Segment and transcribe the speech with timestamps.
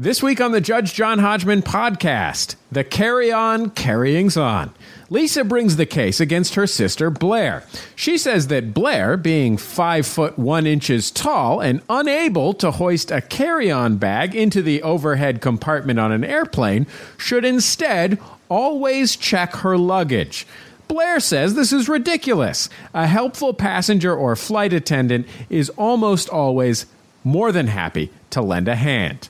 [0.00, 4.72] This week on the Judge John Hodgman podcast, the carry on carryings on.
[5.10, 7.64] Lisa brings the case against her sister Blair.
[7.96, 13.20] She says that Blair, being five foot one inches tall and unable to hoist a
[13.20, 16.86] carry on bag into the overhead compartment on an airplane,
[17.16, 20.46] should instead always check her luggage.
[20.86, 22.70] Blair says this is ridiculous.
[22.94, 26.86] A helpful passenger or flight attendant is almost always
[27.24, 29.28] more than happy to lend a hand.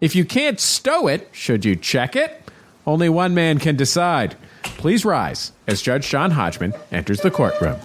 [0.00, 2.42] If you can't stow it, should you check it?
[2.86, 4.36] Only one man can decide.
[4.62, 7.76] Please rise as Judge John Hodgman enters the courtroom.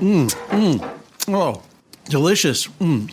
[0.00, 0.96] Mm.
[1.28, 1.62] Oh,
[2.08, 2.66] delicious.
[2.80, 3.10] Mm.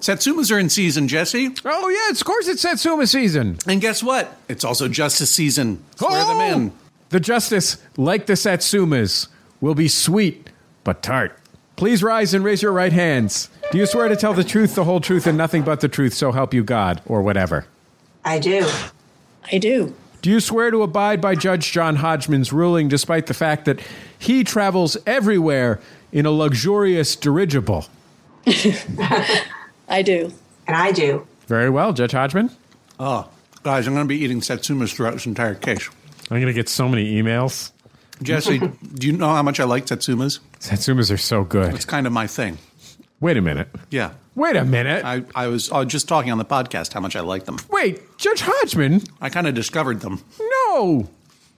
[0.00, 1.50] Satsumas are in season, Jesse.
[1.64, 3.58] Oh, yeah, of course it's Satsuma season.
[3.66, 4.36] And guess what?
[4.48, 5.82] It's also justice season.
[5.96, 6.52] Swear them Oh!
[6.54, 6.72] in.
[7.08, 9.28] The justice, like the Satsumas,
[9.60, 10.50] will be sweet
[10.84, 11.38] but tart.
[11.76, 13.48] Please rise and raise your right hands.
[13.72, 16.14] Do you swear to tell the truth, the whole truth, and nothing but the truth,
[16.14, 17.66] so help you God, or whatever?
[18.26, 18.68] I do.
[19.52, 19.94] I do.
[20.20, 23.80] Do you swear to abide by Judge John Hodgman's ruling despite the fact that
[24.18, 27.86] he travels everywhere in a luxurious dirigible?
[29.88, 30.32] I do.
[30.66, 31.24] And I do.
[31.46, 32.50] Very well, Judge Hodgman.
[32.98, 33.28] Oh,
[33.62, 35.88] guys, I'm going to be eating Satsumas throughout this entire case.
[36.28, 37.70] I'm going to get so many emails.
[38.22, 38.58] Jesse,
[38.94, 40.40] do you know how much I like Satsumas?
[40.58, 41.72] Satsumas are so good.
[41.74, 42.58] It's kind of my thing.
[43.20, 43.68] Wait a minute.
[43.90, 44.14] Yeah.
[44.36, 45.04] Wait a minute.
[45.04, 47.56] I, I was I was just talking on the podcast how much I like them.
[47.70, 49.00] Wait, Judge Hodgman?
[49.20, 50.22] I kind of discovered them.
[50.38, 51.08] No!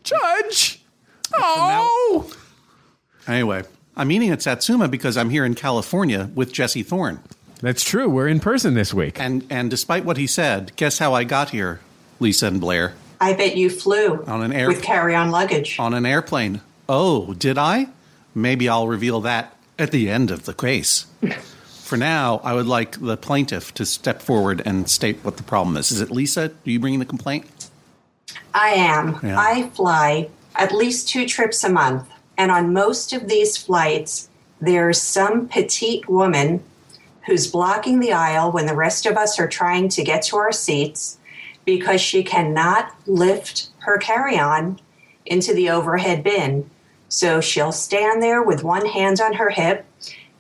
[0.05, 0.81] Judge!
[1.35, 2.33] Oh!
[3.27, 3.65] Anyway,
[3.97, 7.21] I'm eating at Satsuma because I'm here in California with Jesse Thorn.
[7.61, 8.09] That's true.
[8.09, 9.21] We're in person this week.
[9.21, 11.81] And and despite what he said, guess how I got here,
[12.21, 12.95] Lisa and Blair?
[13.21, 15.81] I bet you flew On an air- with carry-on luggage.
[15.81, 16.61] On an airplane.
[16.89, 17.89] Oh, did I?
[18.37, 21.07] Maybe I'll reveal that at the end of the case.
[21.89, 25.75] For now, I would like the plaintiff to step forward and state what the problem
[25.79, 25.91] is.
[25.91, 26.51] Is it Lisa?
[26.51, 27.71] Are you bringing the complaint?
[28.53, 29.19] I am.
[29.23, 29.41] Yeah.
[29.41, 34.29] I fly at least two trips a month, and on most of these flights,
[34.61, 36.63] there's some petite woman
[37.25, 40.53] who's blocking the aisle when the rest of us are trying to get to our
[40.53, 41.17] seats
[41.65, 44.79] because she cannot lift her carry-on
[45.25, 46.69] into the overhead bin.
[47.09, 49.87] So she'll stand there with one hand on her hip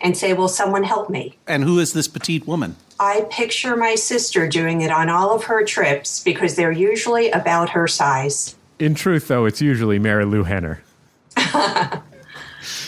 [0.00, 2.76] and say, "Will someone help me?" And who is this petite woman?
[3.00, 7.70] I picture my sister doing it on all of her trips because they're usually about
[7.70, 8.56] her size.
[8.78, 10.82] In truth, though, it's usually Mary Lou Henner.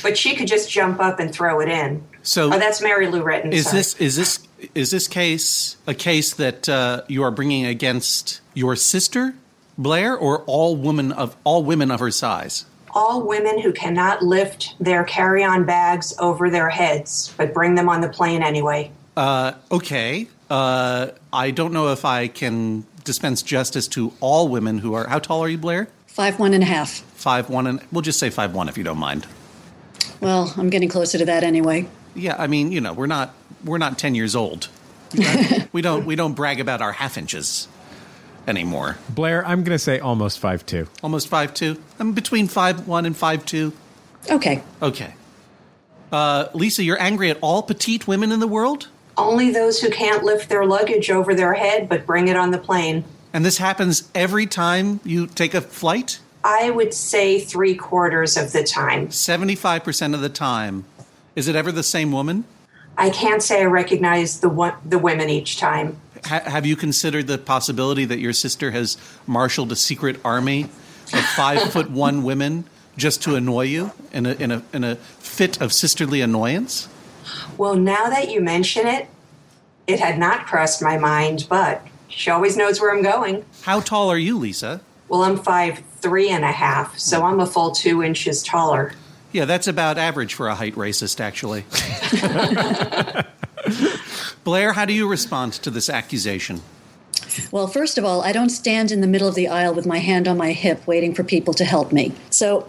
[0.03, 2.03] But she could just jump up and throw it in.
[2.22, 3.53] So Oh, that's Mary Lou Retton.
[3.53, 3.78] is sorry.
[3.78, 4.38] this is this
[4.75, 9.34] is this case a case that uh, you are bringing against your sister
[9.78, 12.66] Blair or all women of all women of her size?
[13.00, 18.02] All women who cannot lift their carry-on bags over their heads, but bring them on
[18.02, 18.92] the plane anyway?
[19.16, 20.28] Uh, okay.
[20.50, 25.08] Uh, I don't know if I can dispense justice to all women who are.
[25.08, 25.88] How tall are you, Blair?
[26.06, 26.90] Five one and a half.
[26.90, 29.26] Five one, and we'll just say five one if you don't mind.
[30.20, 31.88] Well, I'm getting closer to that anyway.
[32.14, 33.34] Yeah, I mean, you know, we're not
[33.64, 34.68] we're not ten years old.
[35.72, 37.66] we don't we don't brag about our half inches
[38.50, 38.98] anymore.
[39.08, 40.86] Blair, I'm going to say almost five two.
[41.02, 41.82] Almost five two.
[41.98, 43.72] I'm between five one and five two.
[44.30, 44.62] Okay.
[44.82, 45.14] Okay.
[46.12, 50.24] Uh, Lisa, you're angry at all petite women in the world, Only those who can't
[50.24, 53.04] lift their luggage over their head, but bring it on the plane.
[53.32, 56.18] and this happens every time you take a flight.
[56.42, 59.10] I would say three quarters of the time.
[59.10, 60.84] Seventy five percent of the time.
[61.36, 62.44] Is it ever the same woman?
[62.98, 65.96] I can't say I recognize the one, the women each time.
[66.25, 70.64] Ha- have you considered the possibility that your sister has marshaled a secret army
[71.12, 72.64] of five foot one women
[72.97, 76.88] just to annoy you in a, in a, in a fit of sisterly annoyance?
[77.56, 79.09] Well, now that you mention it,
[79.86, 83.44] it had not crossed my mind, but she always knows where I'm going.
[83.62, 84.80] How tall are you, Lisa?
[85.09, 88.92] Well, I'm five three and a half, so I'm a full two inches taller.
[89.32, 91.64] Yeah, that's about average for a height racist, actually.
[94.50, 96.60] Blair, how do you respond to this accusation?
[97.52, 99.98] Well, first of all, I don't stand in the middle of the aisle with my
[99.98, 102.10] hand on my hip waiting for people to help me.
[102.30, 102.68] So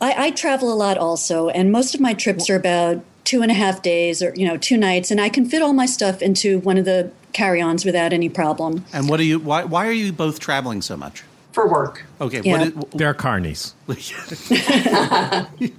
[0.00, 3.50] I, I travel a lot also, and most of my trips are about two and
[3.50, 6.22] a half days or, you know, two nights, and I can fit all my stuff
[6.22, 8.86] into one of the carry ons without any problem.
[8.94, 9.38] And what are you?
[9.38, 11.24] Why, why are you both traveling so much?
[11.52, 12.06] For work.
[12.22, 12.70] Okay, Yeah.
[12.70, 13.74] what They're carnies.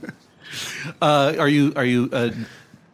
[1.02, 1.74] uh, are you?
[1.76, 2.30] Are you uh,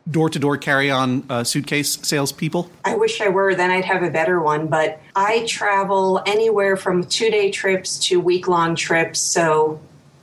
[0.09, 2.69] door-to-door carry-on uh, suitcase salespeople?
[2.85, 7.03] I wish I were, then I'd have a better one, but I travel anywhere from
[7.03, 9.19] two day trips to week long trips.
[9.19, 9.79] So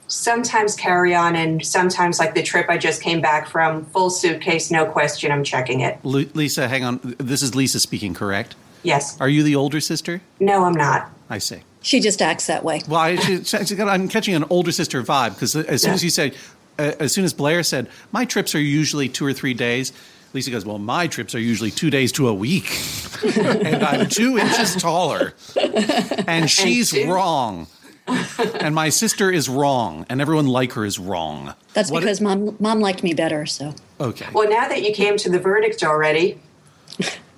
[0.09, 4.71] sometimes carry on, and sometimes, like the trip I just came back from, full suitcase,
[4.71, 5.99] no question, I'm checking it.
[6.05, 7.01] Lu- Lisa, hang on.
[7.19, 8.55] This is Lisa speaking, correct?
[8.83, 9.21] Yes.
[9.21, 10.21] Are you the older sister?
[10.39, 11.11] No, I'm not.
[11.29, 11.63] I see.
[11.83, 12.83] She just acts that way.
[12.89, 16.11] Well, I, she, she, I'm catching an older sister vibe because as soon as you
[16.11, 16.37] said,
[16.79, 19.93] Uh, as soon as Blair said, my trips are usually two or three days,
[20.33, 22.71] Lisa goes, well, my trips are usually two days to a week.
[23.37, 25.33] and I'm two inches taller.
[26.27, 27.69] And she's two- wrong.
[28.07, 30.05] and my sister is wrong.
[30.11, 31.55] And everyone like her is wrong.
[31.73, 33.47] That's What- because mom mom liked me better.
[33.47, 34.27] So Okay.
[34.33, 36.39] Well, now that you came to the verdict already,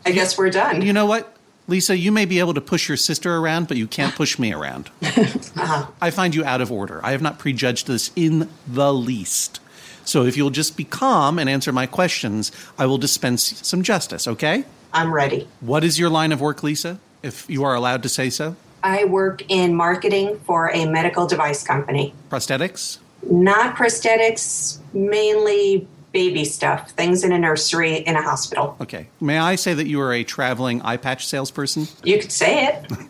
[0.05, 0.83] I guess we're done.
[0.83, 1.37] You know what?
[1.69, 4.53] Lisa, you may be able to push your sister around, but you can't push me
[4.53, 4.91] around.
[5.59, 5.87] Uh-huh.
[6.01, 7.05] I find you out of order.
[7.05, 9.59] I have not prejudged this in the least.
[10.05, 14.29] So if you'll just be calm and answer my questions, I will dispense some justice,
[14.29, 14.65] okay?
[14.93, 15.49] I'm ready.
[15.61, 18.55] What is your line of work, Lisa, if you are allowed to say so?
[18.85, 22.15] I work in marketing for a medical device company.
[22.31, 22.99] Prosthetics?
[23.23, 28.77] Not prosthetics, mainly baby stuff, things in a nursery in a hospital.
[28.81, 29.09] Okay.
[29.21, 31.87] May I say that you are a traveling eye patch salesperson?
[32.05, 32.93] You could say it.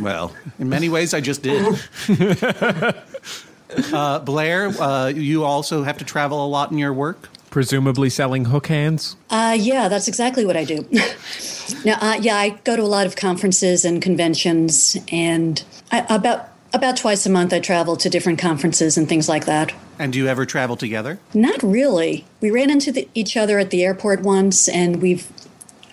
[0.00, 1.78] Well, in many ways, I just did.
[3.92, 7.28] uh, Blair, uh, you also have to travel a lot in your work?
[7.50, 9.16] Presumably selling hook hands.
[9.30, 10.88] uh, yeah, that's exactly what I do.
[11.84, 15.62] now, uh, yeah, I go to a lot of conferences and conventions, and
[15.92, 19.72] I, about about twice a month I travel to different conferences and things like that.
[19.98, 21.18] And do you ever travel together?
[21.32, 22.26] Not really.
[22.40, 25.30] We ran into the, each other at the airport once, and we've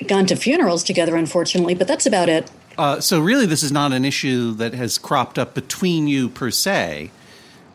[0.08, 2.52] gone to funerals together, unfortunately, but that's about it.
[2.78, 6.52] Uh, so really, this is not an issue that has cropped up between you per
[6.52, 7.12] se.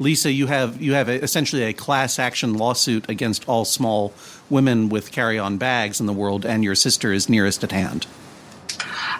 [0.00, 4.12] Lisa, you have you have a, essentially a class action lawsuit against all small
[4.48, 8.06] women with carry-on bags in the world, and your sister is nearest at hand.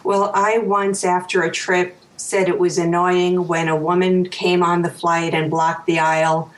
[0.05, 4.83] Well, I once, after a trip, said it was annoying when a woman came on
[4.83, 6.53] the flight and blocked the aisle,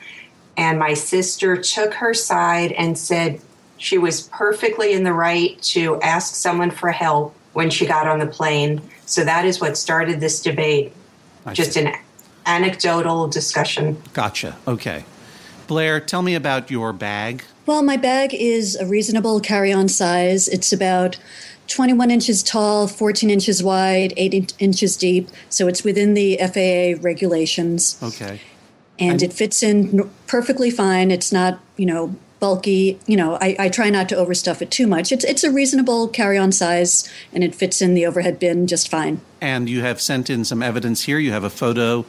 [0.60, 3.40] and my sister took her side and said
[3.78, 8.18] she was perfectly in the right to ask someone for help when she got on
[8.18, 8.82] the plane.
[9.06, 10.92] So that is what started this debate.
[11.46, 11.86] I Just see.
[11.86, 11.94] an
[12.44, 14.02] anecdotal discussion.
[14.12, 14.54] Gotcha.
[14.68, 15.06] Okay,
[15.66, 17.42] Blair, tell me about your bag.
[17.64, 20.46] Well, my bag is a reasonable carry on size.
[20.46, 21.18] It's about
[21.68, 25.30] 21 inches tall, 14 inches wide, 8 in- inches deep.
[25.48, 27.96] So it's within the FAA regulations.
[28.02, 28.40] Okay.
[29.00, 31.10] And it fits in perfectly fine.
[31.10, 32.98] It's not, you know, bulky.
[33.06, 35.12] You know, I, I try not to overstuff it too much.
[35.12, 38.88] It's, it's a reasonable carry on size and it fits in the overhead bin just
[38.88, 39.20] fine.
[39.40, 41.18] And you have sent in some evidence here.
[41.18, 42.04] You have a photo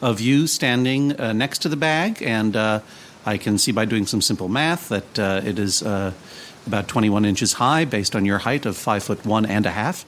[0.00, 2.80] of you standing uh, next to the bag, and uh,
[3.24, 6.12] I can see by doing some simple math that uh, it is uh,
[6.66, 10.04] about 21 inches high based on your height of five foot one and a half.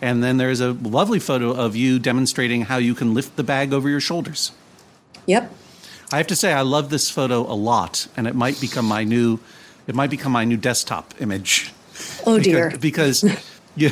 [0.00, 3.72] And then there's a lovely photo of you demonstrating how you can lift the bag
[3.72, 4.52] over your shoulders.
[5.26, 5.52] Yep.
[6.12, 9.04] I have to say I love this photo a lot, and it might become my
[9.04, 9.40] new
[9.86, 11.72] it might become my new desktop image.
[12.26, 12.76] Oh, dear.
[12.78, 13.24] because
[13.76, 13.90] you,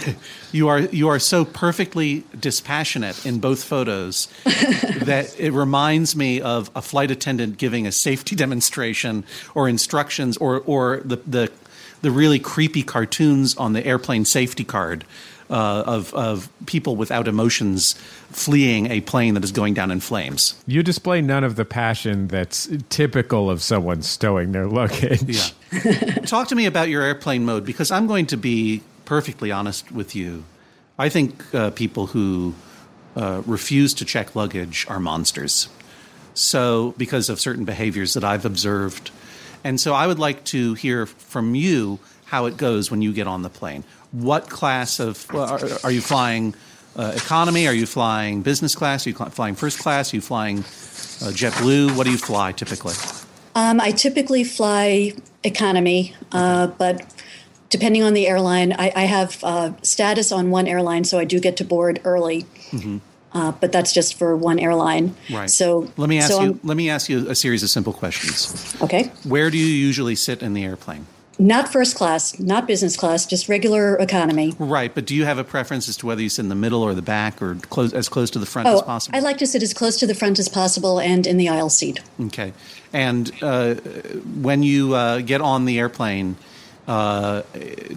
[0.53, 6.71] you are you are so perfectly dispassionate in both photos that it reminds me of
[6.75, 9.25] a flight attendant giving a safety demonstration
[9.55, 11.51] or instructions or or the the,
[12.03, 15.05] the really creepy cartoons on the airplane safety card
[15.51, 17.95] uh, of of people without emotions
[18.31, 20.55] fleeing a plane that is going down in flames.
[20.67, 25.23] You display none of the passion that's typical of someone stowing their luggage.
[25.73, 26.15] Yeah.
[26.27, 30.15] Talk to me about your airplane mode because I'm going to be perfectly honest with
[30.15, 30.45] you.
[30.99, 32.55] I think uh, people who
[33.17, 35.69] uh, refuse to check luggage are monsters.
[36.35, 39.11] So, because of certain behaviors that I've observed.
[39.65, 43.27] And so, I would like to hear from you how it goes when you get
[43.27, 43.85] on the plane.
[44.25, 46.55] What class of are, are you flying?
[46.97, 47.67] Uh, economy?
[47.69, 49.07] Are you flying business class?
[49.07, 50.13] Are you cl- flying first class?
[50.15, 51.95] Are you flying uh, JetBlue?
[51.95, 52.95] What do you fly typically?
[53.55, 55.13] Um, I typically fly
[55.45, 57.05] economy, uh, but
[57.69, 61.39] depending on the airline, I, I have uh, status on one airline, so I do
[61.39, 62.47] get to board early.
[63.35, 65.15] Uh, but that's just for one airline.
[65.31, 65.51] Right.
[65.51, 66.47] So let me ask so you.
[66.47, 68.75] I'm- Let me ask you a series of simple questions.
[68.81, 69.13] okay.
[69.25, 71.07] Where do you usually sit in the airplane?
[71.39, 74.55] Not first class, not business class, just regular economy.
[74.59, 76.83] Right, but do you have a preference as to whether you sit in the middle
[76.83, 79.17] or the back or close as close to the front as Oh, possible?
[79.17, 81.69] I like to sit as close to the front as possible and in the aisle
[81.69, 82.01] seat.
[82.21, 82.55] Okay,
[82.93, 86.37] and uh, when you uh, get on the airplane,
[86.89, 87.43] uh,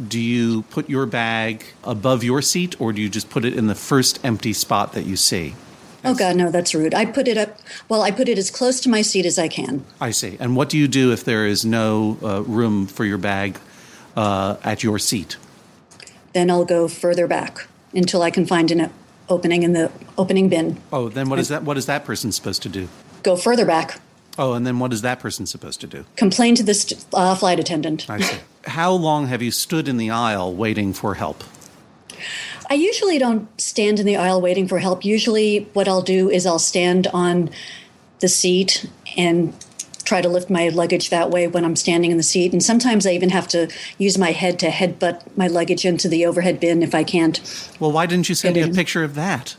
[0.08, 3.68] do you put your bag above your seat, or do you just put it in
[3.68, 5.56] the first empty spot that you see?
[6.04, 6.94] Oh God, no, that's rude.
[6.94, 7.60] I put it up.
[7.90, 9.84] Well, I put it as close to my seat as I can.
[10.00, 10.38] I see.
[10.40, 13.60] And what do you do if there is no uh, room for your bag
[14.16, 15.38] uh, at your seat?
[16.34, 18.92] Then I'll go further back until I can find an
[19.28, 20.82] opening in the opening bin.
[20.94, 21.64] Oh, then what is that?
[21.64, 22.88] What is that person supposed to do?
[23.24, 24.00] Go further back.
[24.38, 26.06] Oh, and then what is that person supposed to do?
[26.16, 28.10] Complain to the st- uh, flight attendant.
[28.10, 28.38] I see.
[28.66, 31.44] How long have you stood in the aisle waiting for help?
[32.70, 35.04] I usually don't stand in the aisle waiting for help.
[35.04, 37.50] Usually, what I'll do is I'll stand on
[38.20, 38.86] the seat
[39.18, 39.54] and
[40.04, 42.52] try to lift my luggage that way when I'm standing in the seat.
[42.52, 46.26] And sometimes I even have to use my head to headbutt my luggage into the
[46.26, 47.40] overhead bin if I can't.
[47.80, 49.56] Well, why didn't you send me a picture of that?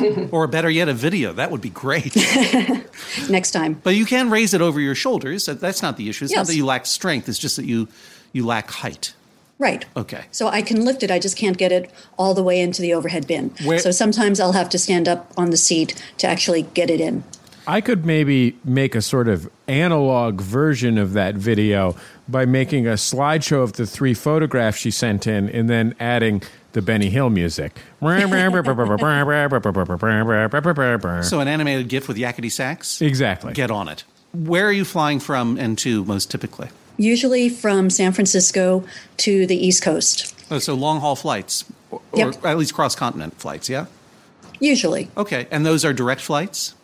[0.30, 1.32] or better yet, a video.
[1.32, 2.16] That would be great.
[3.28, 3.74] Next time.
[3.82, 5.46] but you can raise it over your shoulders.
[5.46, 6.24] That's not the issue.
[6.24, 7.28] It's not that you lack strength.
[7.28, 7.88] It's just that you
[8.32, 9.14] you lack height.
[9.58, 9.84] Right.
[9.96, 10.24] Okay.
[10.32, 12.92] So I can lift it, I just can't get it all the way into the
[12.92, 13.50] overhead bin.
[13.64, 17.00] Where- so sometimes I'll have to stand up on the seat to actually get it
[17.00, 17.22] in.
[17.66, 21.96] I could maybe make a sort of analog version of that video
[22.28, 26.42] by making a slideshow of the three photographs she sent in and then adding
[26.72, 27.78] the Benny Hill music.
[31.22, 33.00] So an animated GIF with yakety sax.
[33.00, 33.54] exactly.
[33.54, 34.04] Get on it.
[34.34, 36.68] Where are you flying from and to most typically?
[36.96, 38.84] Usually from San Francisco
[39.18, 40.34] to the East Coast.
[40.50, 42.44] Oh, so long haul flights, or, Yep.
[42.44, 43.68] or at least cross continent flights.
[43.68, 43.86] Yeah.
[44.60, 45.08] Usually.
[45.16, 46.74] Okay, and those are direct flights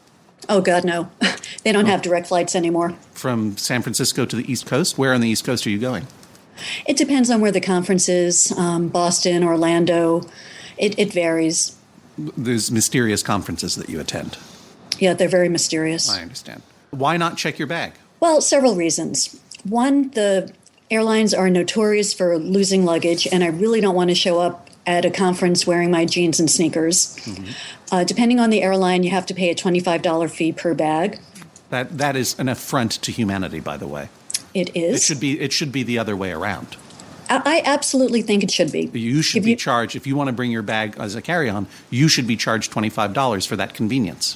[0.49, 1.11] Oh, God, no.
[1.64, 2.95] they don't have direct flights anymore.
[3.12, 4.97] from San Francisco to the East Coast.
[4.99, 6.07] Where on the East Coast are you going?
[6.87, 10.23] It depends on where the conference is um, Boston, Orlando.
[10.79, 11.76] It, it varies.
[12.19, 14.38] There's mysterious conferences that you attend.
[14.99, 16.11] Yeah, they're very mysterious.
[16.11, 16.62] I understand.
[16.90, 17.93] Why not check your bag?
[18.19, 19.38] Well, several reasons.
[19.64, 20.52] One, the
[20.90, 25.05] airlines are notorious for losing luggage, and I really don't want to show up at
[25.05, 27.17] a conference wearing my jeans and sneakers.
[27.93, 31.19] Uh, depending on the airline, you have to pay a $25 fee per bag.
[31.69, 34.09] That that is an affront to humanity, by the way.
[34.55, 34.97] It is.
[34.97, 36.76] It should be it should be the other way around.
[37.29, 38.90] I, I absolutely think it should be.
[38.93, 41.23] You should If be you- charged if you want to bring your bag as a
[41.23, 41.69] carry-on.
[41.88, 44.35] You should be charged twenty five dollars for that convenience.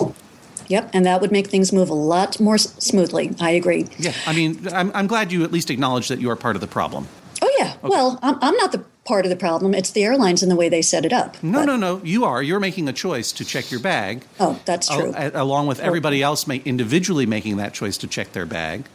[0.69, 3.35] Yep, and that would make things move a lot more s- smoothly.
[3.41, 3.87] I agree.
[3.99, 6.61] Yeah, I mean, I'm, I'm glad you at least acknowledge that you are part of
[6.61, 7.09] the problem.
[7.43, 7.75] Oh, yeah.
[7.83, 9.75] Well, I'm, I'm not the part of the problem.
[9.75, 11.43] It's the airlines and the way they set it up.
[11.43, 12.01] No, But- no, no.
[12.03, 12.43] You are.
[12.43, 14.25] You're making a choice to check your bag.
[14.41, 15.13] Oh, that's true.
[15.15, 15.85] al- along with oh.
[15.85, 18.87] everybody else make, individually making that choice to check their bag.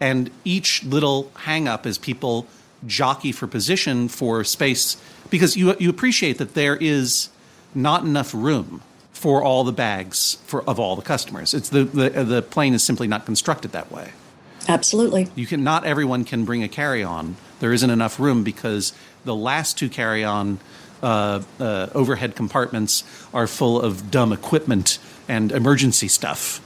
[0.00, 2.46] And each little hang up is people
[2.86, 4.96] jockey for position for space
[5.28, 7.28] because you, you appreciate that there is
[7.74, 8.82] not enough room
[9.20, 11.52] for all the bags for, of all the customers.
[11.52, 14.12] It's the, the, the plane is simply not constructed that way.
[14.66, 15.28] Absolutely.
[15.34, 17.36] You can not everyone can bring a carry-on.
[17.58, 18.94] There isn't enough room because
[19.26, 20.58] the last two carry-on
[21.02, 24.98] uh, uh, overhead compartments are full of dumb equipment
[25.28, 26.62] and emergency stuff,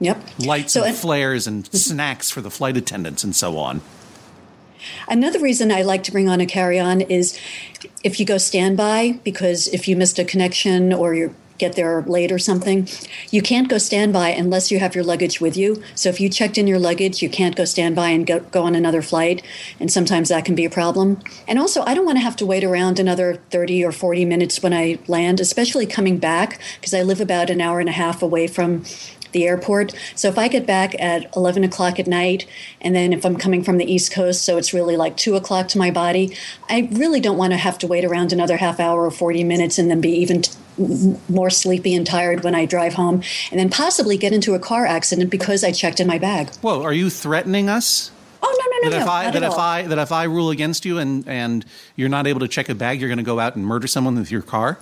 [0.00, 0.22] Yep.
[0.40, 3.80] lights So, and and- flares and snacks for the flight attendants and so on.
[5.08, 7.38] Another reason I like to bring on a carry on is
[8.02, 12.32] if you go standby, because if you missed a connection or you get there late
[12.32, 12.88] or something,
[13.30, 15.82] you can't go standby unless you have your luggage with you.
[15.94, 18.74] So if you checked in your luggage, you can't go standby and go, go on
[18.74, 19.44] another flight.
[19.78, 21.20] And sometimes that can be a problem.
[21.46, 24.62] And also, I don't want to have to wait around another 30 or 40 minutes
[24.62, 28.22] when I land, especially coming back, because I live about an hour and a half
[28.22, 28.84] away from
[29.34, 29.94] the airport.
[30.14, 32.46] So if I get back at 11 o'clock at night,
[32.80, 35.68] and then if I'm coming from the East Coast, so it's really like 2 o'clock
[35.68, 36.34] to my body,
[36.70, 39.78] I really don't want to have to wait around another half hour or 40 minutes
[39.78, 40.52] and then be even t-
[41.28, 44.86] more sleepy and tired when I drive home, and then possibly get into a car
[44.86, 46.54] accident because I checked in my bag.
[46.56, 48.10] Whoa, are you threatening us?
[48.42, 49.12] Oh, no, no, That no, if no.
[49.12, 49.58] I that at if all.
[49.58, 51.64] I that if I rule against you and and
[51.96, 54.16] you're not able to check a bag, you're going to go out and murder someone
[54.16, 54.78] with your car?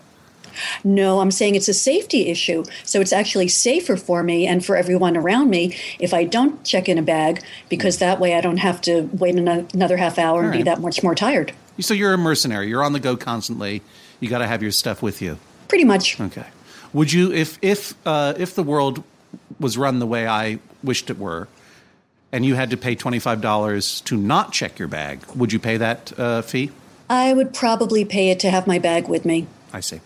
[0.84, 2.64] No, I'm saying it's a safety issue.
[2.84, 6.88] So it's actually safer for me and for everyone around me if I don't check
[6.88, 10.52] in a bag because that way I don't have to wait another half hour and
[10.52, 11.52] be that much more tired.
[11.80, 12.68] So you're a mercenary.
[12.68, 13.80] You're on the go constantly.
[14.20, 15.38] You got to have your stuff with you.
[15.72, 16.20] Pretty much.
[16.20, 16.44] Okay.
[16.92, 19.02] Would you, if if uh, if the world
[19.58, 21.48] was run the way I wished it were,
[22.30, 25.58] and you had to pay twenty five dollars to not check your bag, would you
[25.58, 26.72] pay that uh, fee?
[27.08, 29.46] I would probably pay it to have my bag with me.
[29.72, 30.02] I see.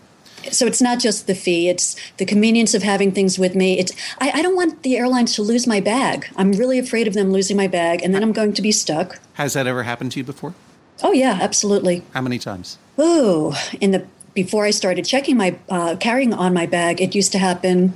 [0.53, 3.81] So it's not just the fee; it's the convenience of having things with me.
[3.81, 6.29] It's I, I don't want the airlines to lose my bag.
[6.37, 9.19] I'm really afraid of them losing my bag, and then I'm going to be stuck.
[9.33, 10.55] Has that ever happened to you before?
[11.03, 12.05] Oh yeah, absolutely.
[12.15, 12.79] How many times?
[12.99, 14.07] Ooh, in the
[14.37, 17.95] before I started checking my uh, carrying on my bag, it used to happen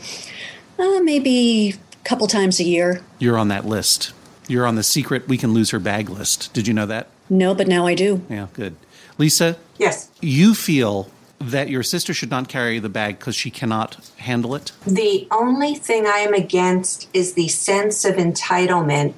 [0.78, 3.02] uh, maybe a couple times a year.
[3.20, 4.12] You're on that list.
[4.48, 6.52] You're on the secret we can lose her bag list.
[6.54, 7.08] Did you know that?
[7.28, 8.22] No, but now I do.
[8.28, 8.74] Yeah, good.
[9.18, 10.08] Lisa, Yes.
[10.20, 14.72] you feel that your sister should not carry the bag because she cannot handle it?
[14.86, 19.12] The only thing I am against is the sense of entitlement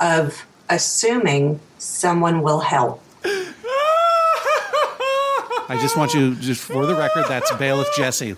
[0.00, 3.02] of assuming someone will help.
[5.68, 8.36] I just want you, just for the record, that's bailiff Jesse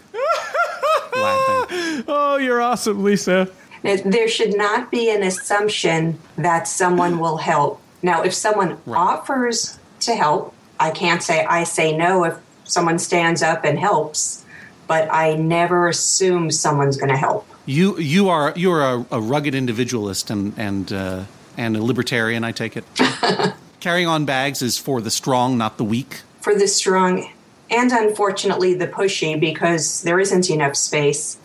[1.26, 2.04] laughing.
[2.08, 3.48] Oh, you're awesome, Lisa.
[3.82, 7.80] Now, There should not be an assumption that someone will help.
[8.02, 13.42] Now, if someone offers to help, I can't say I say no if someone stands
[13.42, 14.44] up and helps,
[14.86, 17.46] but I never assume someone's going to help.
[17.64, 21.24] You you are you are a, a rugged individualist and and uh,
[21.56, 22.44] and a libertarian.
[22.44, 22.84] I take it.
[23.80, 26.20] Carrying on bags is for the strong, not the weak.
[26.46, 27.28] For the strong,
[27.70, 31.38] and unfortunately the pushy, because there isn't enough space.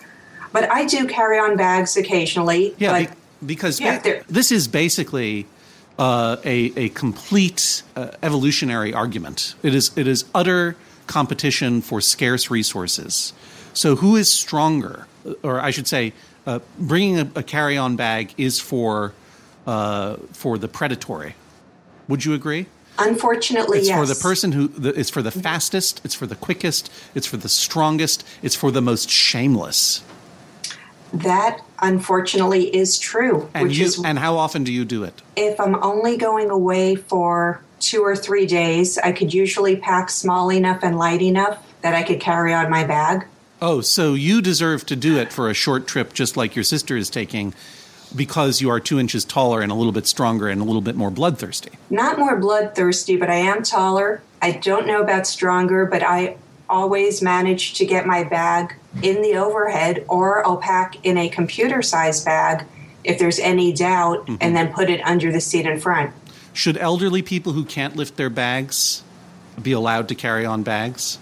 [0.52, 2.76] But I do carry on bags occasionally.
[2.78, 5.48] Yeah, but be- because Yeah, ba- this is basically
[5.98, 9.56] uh, a a complete uh, evolutionary argument.
[9.64, 10.76] It is it is utter
[11.08, 13.34] competition for scarce resources.
[13.74, 15.08] So who is stronger,
[15.42, 16.14] or I should say,
[16.46, 19.14] uh, bringing a, a carry on bag is for
[19.66, 21.34] uh, for the predatory.
[22.08, 22.68] Would you agree?
[23.08, 24.00] Unfortunately, It's yes.
[24.00, 27.38] for the person who the, it's for the fastest, it's for the quickest, it's for
[27.38, 30.04] the strongest, it's for the most shameless.
[31.14, 35.22] That unfortunately is true, And which you is and how often do you do it?
[35.36, 40.52] if I'm only going away for two or three days, I could usually pack small
[40.52, 43.26] enough and light enough that I could carry on my bag.
[43.62, 46.96] Oh, so you deserve to do it for a short trip, just like your sister
[46.96, 47.54] is taking,
[48.16, 50.96] because you are two inches taller and a little bit stronger and a little bit
[50.96, 51.72] more bloodthirsty.
[51.90, 54.22] Not more bloodthirsty, but I am taller.
[54.42, 56.38] I don't know about stronger, but I
[56.70, 61.82] always manage to get my bag in the overhead, or I'll pack in a computer
[61.82, 62.66] sized bag
[63.04, 64.36] if there's any doubt, mm-hmm.
[64.42, 66.14] and then put it under the seat in front.
[66.54, 69.04] Should elderly people who can't lift their bags
[69.62, 71.18] be allowed to carry on bags?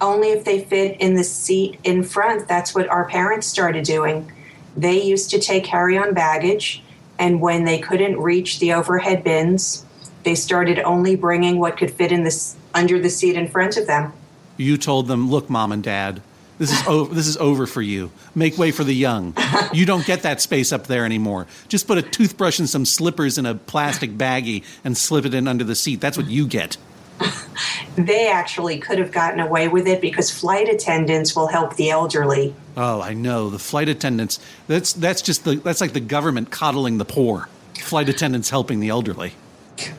[0.00, 2.48] only if they fit in the seat in front.
[2.48, 4.30] That's what our parents started doing.
[4.76, 6.82] They used to take carry on baggage,
[7.18, 9.84] and when they couldn't reach the overhead bins,
[10.24, 13.86] they started only bringing what could fit in this under the seat in front of
[13.86, 14.12] them.
[14.56, 16.22] You told them, "Look, mom and dad,
[16.58, 18.10] this is over, this is over for you.
[18.34, 19.34] Make way for the young.
[19.72, 21.48] You don't get that space up there anymore.
[21.66, 25.48] Just put a toothbrush and some slippers in a plastic baggie and slip it in
[25.48, 26.00] under the seat.
[26.00, 26.76] That's what you get."
[27.96, 32.54] They actually could have gotten away with it because flight attendants will help the elderly.
[32.76, 33.50] Oh, I know.
[33.50, 34.40] The flight attendants.
[34.66, 37.48] That's that's just the that's like the government coddling the poor.
[37.78, 39.34] Flight attendants helping the elderly.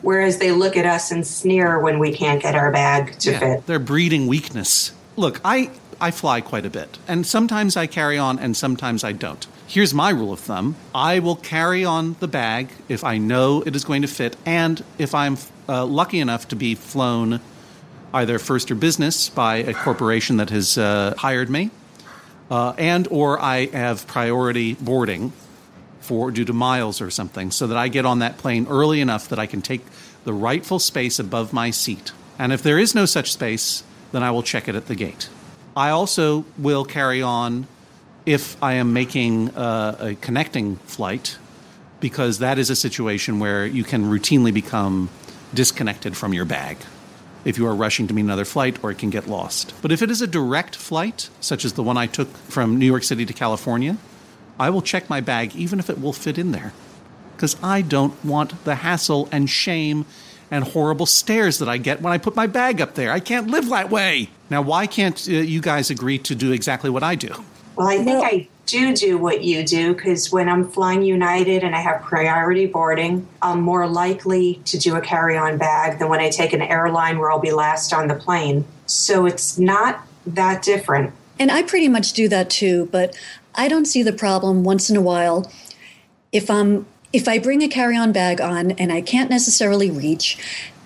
[0.02, 3.38] Whereas they look at us and sneer when we can't get our bag to Yeah,
[3.38, 3.66] fit.
[3.66, 4.92] They're breeding weakness.
[5.16, 9.12] Look, I I fly quite a bit, and sometimes I carry on, and sometimes I
[9.12, 9.46] don't.
[9.66, 13.74] Here's my rule of thumb: I will carry on the bag if I know it
[13.74, 15.36] is going to fit, and if I'm
[15.68, 17.40] uh, lucky enough to be flown
[18.14, 21.70] either first or business by a corporation that has uh, hired me,
[22.50, 25.32] uh, and or I have priority boarding
[26.00, 29.28] for due to miles or something, so that I get on that plane early enough
[29.28, 29.82] that I can take
[30.24, 32.12] the rightful space above my seat.
[32.38, 35.28] And if there is no such space, then I will check it at the gate.
[35.76, 37.66] I also will carry on
[38.24, 41.38] if I am making uh, a connecting flight,
[42.00, 45.10] because that is a situation where you can routinely become
[45.56, 46.76] disconnected from your bag
[47.44, 49.72] if you are rushing to meet another flight or it can get lost.
[49.80, 52.86] But if it is a direct flight, such as the one I took from New
[52.86, 53.96] York City to California,
[54.58, 56.72] I will check my bag even if it will fit in there.
[57.36, 60.06] Because I don't want the hassle and shame
[60.50, 63.12] and horrible stares that I get when I put my bag up there.
[63.12, 64.30] I can't live that way.
[64.50, 67.32] Now, why can't uh, you guys agree to do exactly what I do?
[67.76, 71.74] Well, I think I do do what you do because when I'm flying United and
[71.74, 76.20] I have priority boarding, I'm more likely to do a carry on bag than when
[76.20, 78.64] I take an airline where I'll be last on the plane.
[78.86, 81.14] So it's not that different.
[81.38, 83.16] And I pretty much do that too, but
[83.54, 85.50] I don't see the problem once in a while
[86.32, 90.36] if I'm if I bring a carry-on bag on and I can't necessarily reach,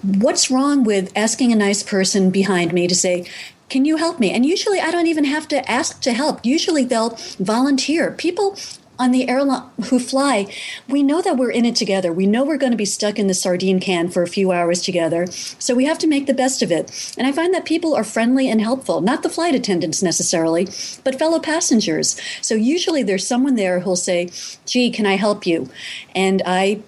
[0.03, 3.27] what's wrong with asking a nice person behind me to say,
[3.70, 6.44] "Can you help me?" And usually I don't even have to ask to help.
[6.44, 8.11] Usually they'll volunteer.
[8.11, 8.56] People
[8.98, 10.46] on the airline who fly,
[10.87, 12.12] we know that we're in it together.
[12.12, 14.83] We know we're going to be stuck in the sardine can for a few hours
[14.83, 15.26] together.
[15.59, 17.14] So we have to make the best of it.
[17.16, 20.68] And I find that people are friendly and helpful, not the flight attendants necessarily,
[21.02, 22.20] but fellow passengers.
[22.42, 24.30] So usually there's someone there who'll say,
[24.66, 25.70] gee, can I help you?
[26.14, 26.80] And I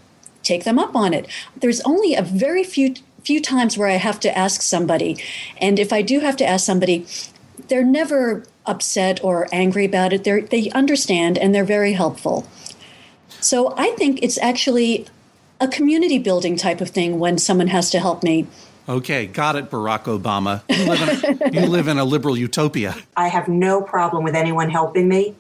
[0.43, 1.27] take them up on it.
[1.57, 5.17] There's only a very few few times where I have to ask somebody.
[5.59, 7.07] And if I do have to ask somebody,
[7.69, 10.25] they're never upset or angry about it.
[10.25, 12.47] They they understand and they're very helpful.
[13.41, 15.07] So I think it's actually
[15.61, 18.47] a community building type of thing when someone has to help me.
[18.89, 20.63] Okay, got it, Barack Obama.
[20.69, 22.97] You live in a, you live in a liberal utopia.
[23.17, 25.37] I have no problem with anyone helping me.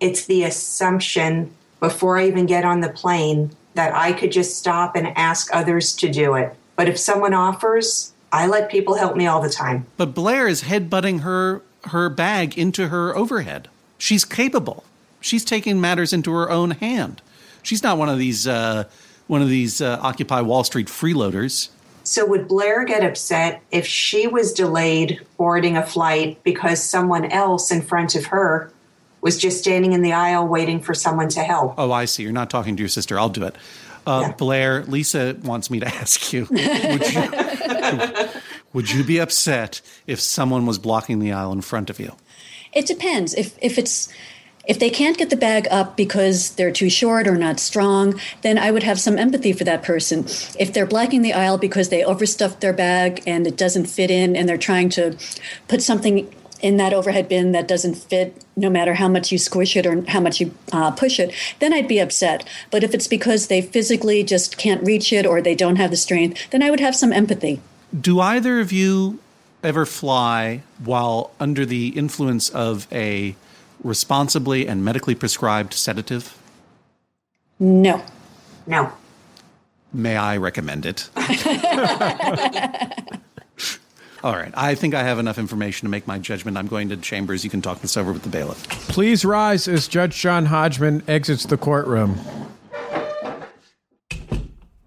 [0.00, 4.96] It's the assumption before I even get on the plane that I could just stop
[4.96, 6.54] and ask others to do it.
[6.80, 9.84] But if someone offers, I let people help me all the time.
[9.98, 13.68] But Blair is headbutting her her bag into her overhead.
[13.98, 14.84] She's capable.
[15.20, 17.20] She's taking matters into her own hand.
[17.62, 18.84] She's not one of these uh,
[19.26, 21.68] one of these uh, Occupy Wall Street freeloaders.
[22.02, 27.70] So, would Blair get upset if she was delayed boarding a flight because someone else
[27.70, 28.72] in front of her
[29.20, 31.74] was just standing in the aisle waiting for someone to help?
[31.76, 32.22] Oh, I see.
[32.22, 33.18] You're not talking to your sister.
[33.18, 33.54] I'll do it.
[34.06, 34.32] Uh, Yeah.
[34.32, 38.28] Blair, Lisa wants me to ask you would, you
[38.72, 42.14] would you be upset if someone was blocking the aisle in front of you?
[42.72, 43.34] It depends.
[43.34, 44.08] If if it's
[44.66, 48.58] if they can't get the bag up because they're too short or not strong, then
[48.58, 50.26] I would have some empathy for that person.
[50.58, 54.36] If they're blocking the aisle because they overstuffed their bag and it doesn't fit in
[54.36, 55.16] and they're trying to
[55.66, 59.76] put something in that overhead bin that doesn't fit no matter how much you squish
[59.76, 62.46] it or how much you uh, push it, then I'd be upset.
[62.70, 65.96] But if it's because they physically just can't reach it or they don't have the
[65.96, 67.60] strength, then I would have some empathy.
[67.98, 69.18] Do either of you
[69.62, 73.34] ever fly while under the influence of a
[73.82, 76.36] responsibly and medically prescribed sedative?
[77.58, 78.02] No.
[78.66, 78.92] No.
[79.92, 81.10] May I recommend it?
[84.22, 84.52] All right.
[84.54, 86.56] I think I have enough information to make my judgment.
[86.58, 87.42] I'm going to chambers.
[87.42, 88.68] You can talk this over with the bailiff.
[88.88, 92.18] Please rise as Judge John Hodgman exits the courtroom.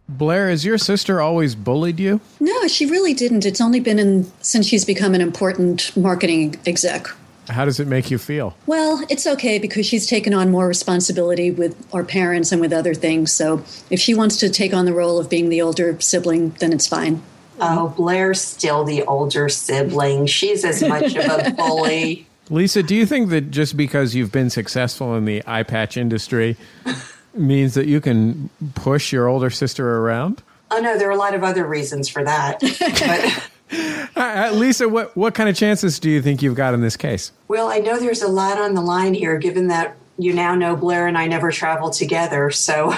[0.07, 2.21] Blair, has your sister always bullied you?
[2.39, 3.45] No, she really didn't.
[3.45, 7.07] It's only been in since she's become an important marketing exec.
[7.49, 8.55] How does it make you feel?
[8.67, 12.93] Well, it's okay because she's taken on more responsibility with our parents and with other
[12.93, 13.33] things.
[13.33, 16.71] So if she wants to take on the role of being the older sibling, then
[16.71, 17.21] it's fine.
[17.59, 20.25] Oh, Blair's still the older sibling.
[20.25, 22.27] She's as much of a bully.
[22.49, 26.57] Lisa, do you think that just because you've been successful in the eye patch industry
[27.33, 30.41] means that you can push your older sister around?
[30.71, 32.59] Oh, no, there are a lot of other reasons for that.
[32.59, 33.49] But.
[34.15, 36.95] Uh, uh, Lisa, what, what kind of chances do you think you've got in this
[36.95, 37.31] case?
[37.47, 40.75] Well, I know there's a lot on the line here, given that you now know
[40.75, 42.51] Blair and I never traveled together.
[42.51, 42.93] So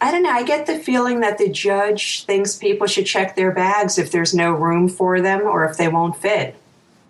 [0.00, 0.30] I don't know.
[0.30, 4.32] I get the feeling that the judge thinks people should check their bags if there's
[4.32, 6.54] no room for them or if they won't fit.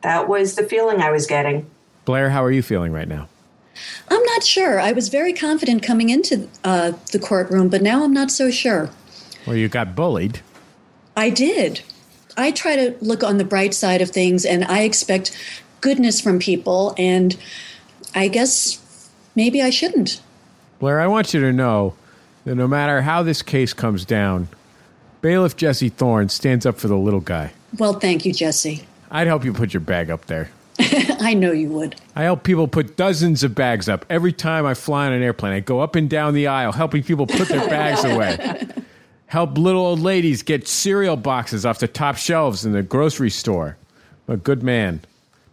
[0.02, 1.68] That was the feeling I was getting.
[2.04, 3.28] Blair, how are you feeling right now?
[4.08, 4.80] I'm not sure.
[4.80, 8.90] I was very confident coming into uh, the courtroom, but now I'm not so sure.
[9.46, 10.40] Well, you got bullied.
[11.16, 11.82] I did.
[12.36, 15.36] I try to look on the bright side of things and I expect
[15.80, 17.36] goodness from people, and
[18.14, 20.20] I guess maybe I shouldn't.
[20.78, 21.94] Blair, I want you to know
[22.48, 24.48] that no matter how this case comes down,
[25.20, 27.52] bailiff Jesse Thorn stands up for the little guy.
[27.76, 28.86] Well, thank you, Jesse.
[29.10, 30.48] I'd help you put your bag up there.
[31.20, 31.96] I know you would.
[32.16, 35.52] I help people put dozens of bags up every time I fly on an airplane.
[35.52, 38.66] I go up and down the aisle helping people put their bags away.
[39.26, 43.76] Help little old ladies get cereal boxes off the top shelves in the grocery store.
[44.26, 45.02] I'm a good man.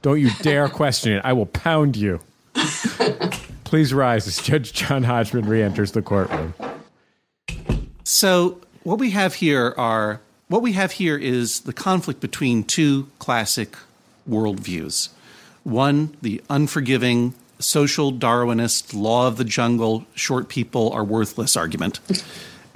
[0.01, 1.21] Don't you dare question it.
[1.25, 2.21] I will pound you.
[3.65, 6.53] Please rise as Judge John Hodgman re enters the courtroom.
[8.05, 13.07] So what we have here are what we have here is the conflict between two
[13.17, 13.75] classic
[14.29, 15.09] worldviews.
[15.63, 21.99] One, the unforgiving social Darwinist law of the jungle, short people are worthless argument.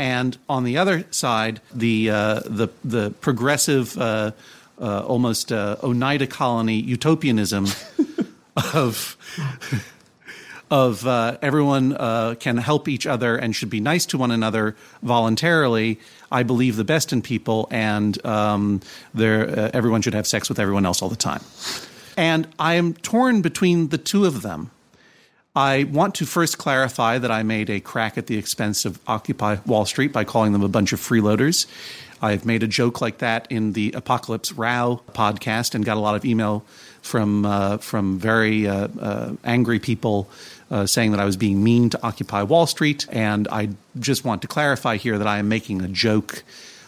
[0.02, 4.32] And on the other side, the uh, the the progressive, uh,
[4.80, 7.68] uh, almost uh, Oneida colony utopianism
[8.74, 9.18] of
[10.72, 14.76] of uh, everyone uh, can help each other and should be nice to one another
[15.02, 16.00] voluntarily.
[16.32, 18.82] I believe the best in people, and um,
[19.18, 21.42] uh, everyone should have sex with everyone else all the time.
[22.18, 24.72] And I am torn between the two of them.
[25.56, 29.58] I want to first clarify that I made a crack at the expense of Occupy
[29.66, 31.66] Wall Street by calling them a bunch of freeloaders.
[32.22, 36.16] I've made a joke like that in the Apocalypse Row podcast and got a lot
[36.16, 36.64] of email
[37.02, 40.30] from uh, from very uh, uh, angry people
[40.72, 43.06] uh, saying that I was being mean to Occupy Wall Street.
[43.10, 46.44] And I just want to clarify here that I am making a joke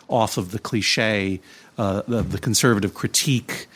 [0.07, 1.39] off of the cliche,
[1.77, 3.67] uh, the, the conservative critique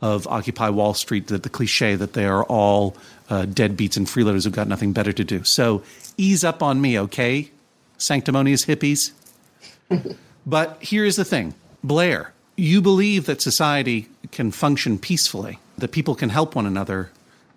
[0.00, 2.96] of Occupy Wall Street, that the cliche that they are all
[3.30, 5.44] uh, deadbeats and freeloaders who've got nothing better to do.
[5.44, 5.82] So
[6.16, 7.50] ease up on me, okay?
[7.98, 9.12] Sanctimonious hippies.
[10.46, 16.30] but here's the thing Blair, you believe that society can function peacefully, that people can
[16.30, 17.10] help one another,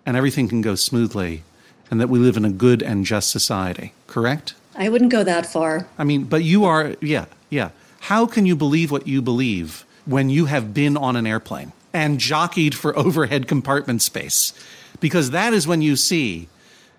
[0.04, 1.42] and everything can go smoothly,
[1.90, 4.54] and that we live in a good and just society, correct?
[4.74, 5.86] I wouldn't go that far.
[5.98, 7.70] I mean, but you are, yeah, yeah.
[8.00, 12.20] How can you believe what you believe when you have been on an airplane and
[12.20, 14.52] jockeyed for overhead compartment space?
[15.00, 16.48] Because that is when you see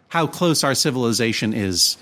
[0.09, 1.97] how close our civilization is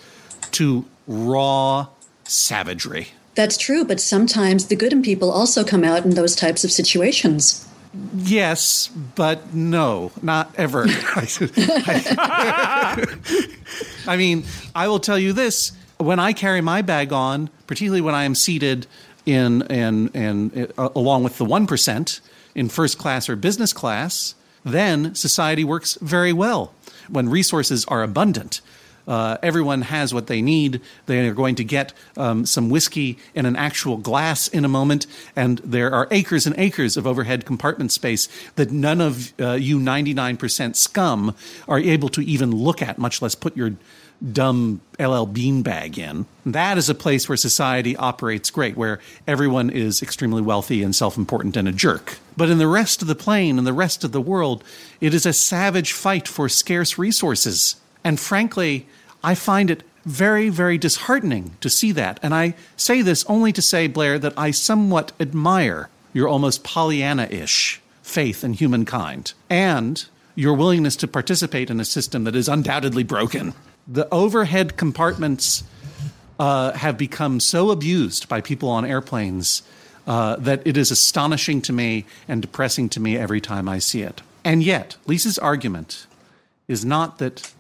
[0.52, 1.88] to raw
[2.24, 3.10] savagery.
[3.36, 6.72] That's true, but sometimes the good in people also come out in those types of
[6.72, 7.68] situations.
[8.16, 10.86] Yes, but no, not ever.
[14.08, 18.16] I mean, I will tell you this when I carry my bag on, particularly when
[18.16, 18.88] I am seated
[19.26, 22.22] in in in uh, along with the one percent
[22.54, 26.74] in first class or business class, then society works very well
[27.10, 28.62] when resources are abundant.
[29.08, 30.82] Uh, everyone has what they need.
[31.06, 35.08] They are going to get um, some whiskey in an actual glass in a moment,
[35.36, 39.80] and there are acres and acres of overhead compartment space that none of uh, you
[39.80, 41.36] 99% scum
[41.68, 43.76] are able to even look at, much less put your
[44.32, 46.26] dumb LL Bean bag in.
[46.46, 51.18] That is a place where society operates great, where everyone is extremely wealthy and self
[51.18, 52.18] important and a jerk.
[52.38, 54.64] But in the rest of the plane and the rest of the world,
[55.02, 57.76] it is a savage fight for scarce resources.
[58.06, 58.88] And frankly,
[59.24, 62.20] I find it very, very disheartening to see that.
[62.22, 67.28] And I say this only to say, Blair, that I somewhat admire your almost Pollyanna
[67.32, 73.04] ish faith in humankind and your willingness to participate in a system that is undoubtedly
[73.04, 73.56] broken.
[73.88, 75.64] The overhead compartments
[76.38, 79.64] uh, have become so abused by people on airplanes
[80.06, 84.04] uh, that it is astonishing to me and depressing to me every time I see
[84.04, 84.22] it.
[84.44, 86.06] And yet, Lisa's argument
[86.68, 87.55] is not that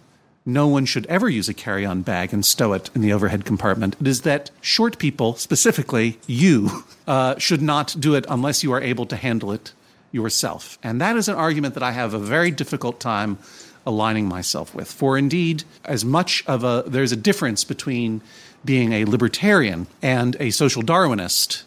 [0.46, 3.46] no one should ever use a carry on bag and stow it in the overhead
[3.46, 3.96] compartment.
[4.00, 8.82] It is that short people, specifically you, uh, should not do it unless you are
[8.82, 9.74] able to handle it
[10.12, 10.78] yourself.
[10.84, 13.38] And that is an argument that I have a very difficult time
[13.86, 14.92] aligning myself with.
[14.92, 18.22] For indeed, as much of a there's a difference between
[18.64, 21.64] being a libertarian and a social Darwinist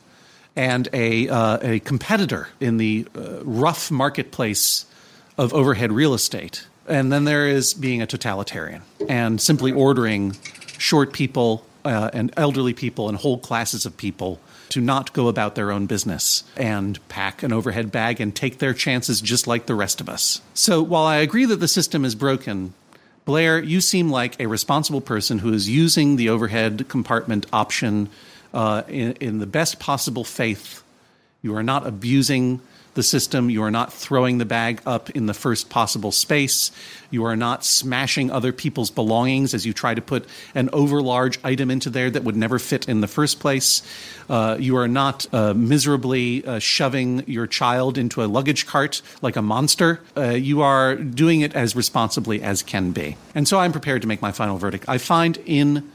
[0.57, 4.85] and a, uh, a competitor in the uh, rough marketplace
[5.37, 6.67] of overhead real estate.
[6.89, 10.37] And then there is being a totalitarian and simply ordering
[10.79, 15.55] short people uh, and elderly people and whole classes of people to not go about
[15.55, 19.75] their own business and pack an overhead bag and take their chances just like the
[19.75, 20.41] rest of us.
[20.55, 22.75] So while I agree that the system is broken,
[23.25, 28.09] Blair, you seem like a responsible person who is using the overhead compartment option
[28.53, 30.83] uh, in, in the best possible faith.
[31.43, 32.61] You are not abusing
[32.99, 33.49] the system.
[33.49, 36.73] You are not throwing the bag up in the first possible space.
[37.11, 41.71] You are not smashing other people's belongings as you try to put an overlarge item
[41.71, 43.83] into there that would never fit in the first place.
[44.29, 49.37] Uh, you are not uh, miserably uh, shoving your child into a luggage cart like
[49.37, 50.01] a monster.
[50.17, 53.17] Uh, you are doing it as responsibly as can be.
[53.33, 54.87] And so I'm prepared to make my final verdict.
[54.89, 55.89] I find in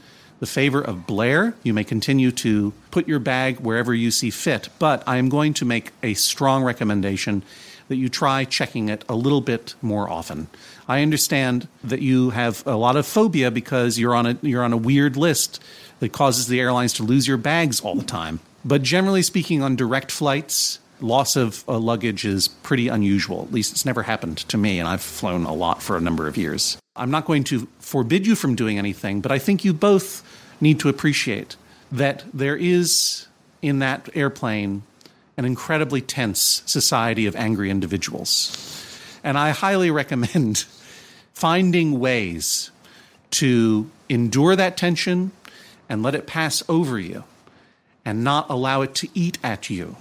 [0.44, 1.54] the favor of Blair.
[1.62, 5.54] You may continue to put your bag wherever you see fit, but I am going
[5.54, 7.42] to make a strong recommendation
[7.88, 10.48] that you try checking it a little bit more often.
[10.86, 14.74] I understand that you have a lot of phobia because you're on a you're on
[14.74, 15.62] a weird list
[16.00, 18.40] that causes the airlines to lose your bags all the time.
[18.66, 23.44] But generally speaking on direct flights, loss of uh, luggage is pretty unusual.
[23.44, 26.28] At least it's never happened to me and I've flown a lot for a number
[26.28, 26.76] of years.
[26.96, 30.22] I'm not going to forbid you from doing anything, but I think you both
[30.60, 31.56] need to appreciate
[31.90, 33.26] that there is
[33.62, 34.82] in that airplane
[35.36, 39.00] an incredibly tense society of angry individuals.
[39.24, 40.58] And I highly recommend
[41.32, 42.70] finding ways
[43.32, 45.32] to endure that tension
[45.88, 47.24] and let it pass over you
[48.04, 49.96] and not allow it to eat at you.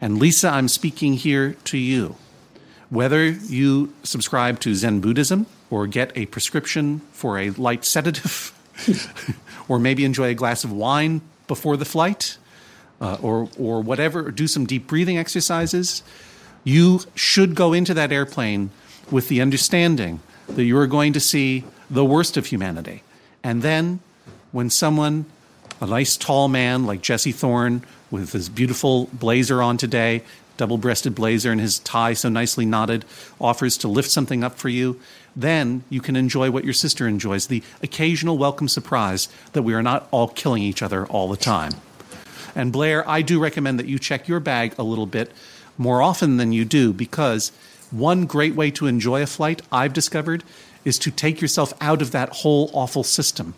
[0.00, 2.16] And Lisa, I'm speaking here to you.
[2.88, 8.52] Whether you subscribe to Zen Buddhism or get a prescription for a light sedative,
[9.68, 12.36] or maybe enjoy a glass of wine before the flight,
[13.00, 16.02] uh, or or whatever, or do some deep breathing exercises.
[16.64, 18.70] You should go into that airplane
[19.10, 23.02] with the understanding that you are going to see the worst of humanity,
[23.42, 24.00] and then
[24.52, 25.26] when someone,
[25.80, 30.22] a nice tall man like Jesse Thorn with his beautiful blazer on today,
[30.56, 33.04] double breasted blazer and his tie so nicely knotted,
[33.40, 35.00] offers to lift something up for you,
[35.40, 39.82] then you can enjoy what your sister enjoys the occasional welcome surprise that we are
[39.82, 41.72] not all killing each other all the time.
[42.54, 45.32] And Blair, I do recommend that you check your bag a little bit
[45.78, 47.52] more often than you do because
[47.90, 50.44] one great way to enjoy a flight I've discovered
[50.84, 53.54] is to take yourself out of that whole awful system.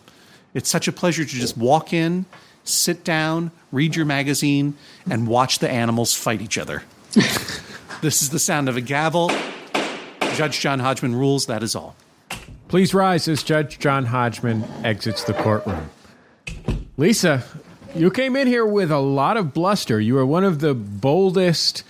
[0.53, 2.25] It's such a pleasure to just walk in,
[2.63, 4.75] sit down, read your magazine,
[5.09, 6.83] and watch the animals fight each other.
[8.01, 9.31] this is the sound of a gavel.
[10.35, 11.95] Judge John Hodgman rules, that is all.
[12.67, 15.91] Please rise as Judge John Hodgman exits the courtroom.
[16.97, 17.43] Lisa,
[17.93, 19.99] you came in here with a lot of bluster.
[19.99, 21.83] You are one of the boldest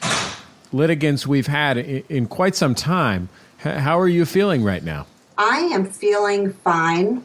[0.73, 3.29] litigants we've had in, in quite some time.
[3.65, 5.07] H- how are you feeling right now?
[5.37, 7.23] I am feeling fine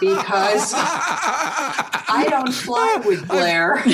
[0.00, 3.82] because I don't fly with Blair.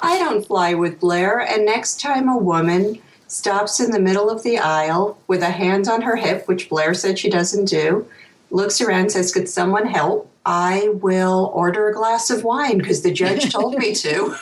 [0.00, 1.40] I don't fly with Blair.
[1.40, 3.00] And next time a woman
[3.30, 6.94] stops in the middle of the aisle with a hand on her hip, which Blair
[6.94, 8.06] said she doesn't do,
[8.50, 10.30] looks around, says, Could someone help?
[10.44, 14.36] I will order a glass of wine because the judge told me to.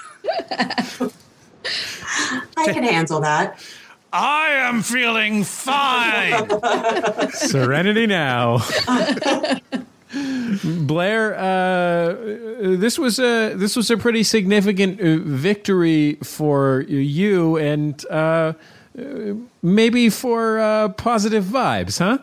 [2.56, 3.62] I can handle that.
[4.12, 6.48] I am feeling fine.
[7.32, 8.64] Serenity now.
[10.64, 12.14] Blair, uh,
[12.76, 18.54] this was a this was a pretty significant uh, victory for you, and uh,
[19.62, 22.18] maybe for uh, positive vibes, huh?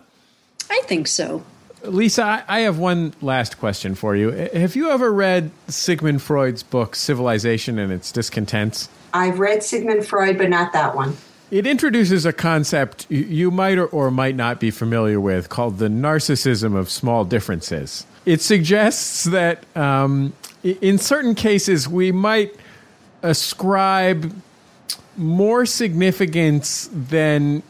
[0.70, 1.44] I think so.
[1.84, 4.32] Lisa, I, I have one last question for you.
[4.32, 8.90] Have you ever read Sigmund Freud's book *Civilization and Its Discontents*?
[9.14, 11.16] I've read Sigmund Freud, but not that one.
[11.52, 16.76] It introduces a concept you might or might not be familiar with called the narcissism
[16.76, 18.06] of small differences.
[18.26, 20.34] It suggests that um,
[20.64, 22.56] in certain cases we might
[23.22, 24.34] ascribe
[25.18, 27.64] more significance than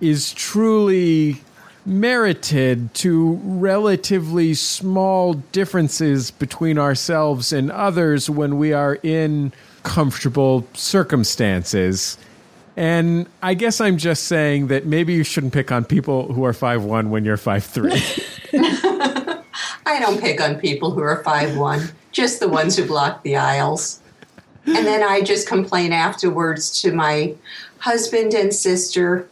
[0.00, 1.40] is truly
[1.86, 12.16] merited to relatively small differences between ourselves and others when we are in comfortable circumstances.
[12.76, 16.52] And I guess I'm just saying that maybe you shouldn't pick on people who are
[16.52, 17.92] five one when you're five three.
[19.86, 23.36] I don't pick on people who are five one, just the ones who block the
[23.36, 24.00] aisles.
[24.66, 27.34] And then I just complain afterwards to my
[27.78, 29.28] husband and sister,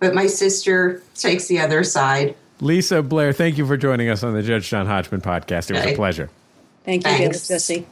[0.00, 2.34] but my sister takes the other side.
[2.60, 5.70] Lisa Blair, thank you for joining us on the Judge John Hodgman podcast.
[5.70, 5.92] It was Okay.
[5.92, 6.30] a pleasure.
[6.84, 7.46] Thank you, Thanks.
[7.48, 7.86] Jesse.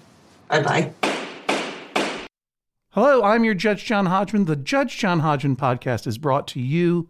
[0.49, 0.93] Bye bye.
[2.93, 4.47] Hello, I'm your Judge John Hodgman.
[4.47, 7.09] The Judge John Hodgman podcast is brought to you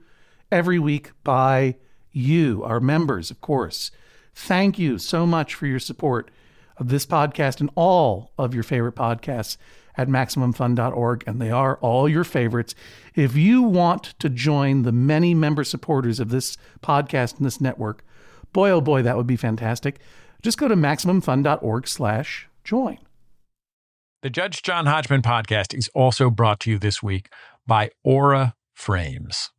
[0.53, 1.77] every week by
[2.13, 3.91] you, our members, of course.
[4.35, 6.31] Thank you so much for your support
[6.81, 9.57] of this podcast and all of your favorite podcasts
[9.97, 12.75] at MaximumFun.org, and they are all your favorites.
[13.15, 18.03] If you want to join the many member supporters of this podcast and this network,
[18.53, 20.01] boy, oh boy, that would be fantastic.
[20.43, 22.99] Just go to MaximumFun.org slash join.
[24.23, 27.31] The Judge John Hodgman podcast is also brought to you this week
[27.67, 29.51] by Aura Frames.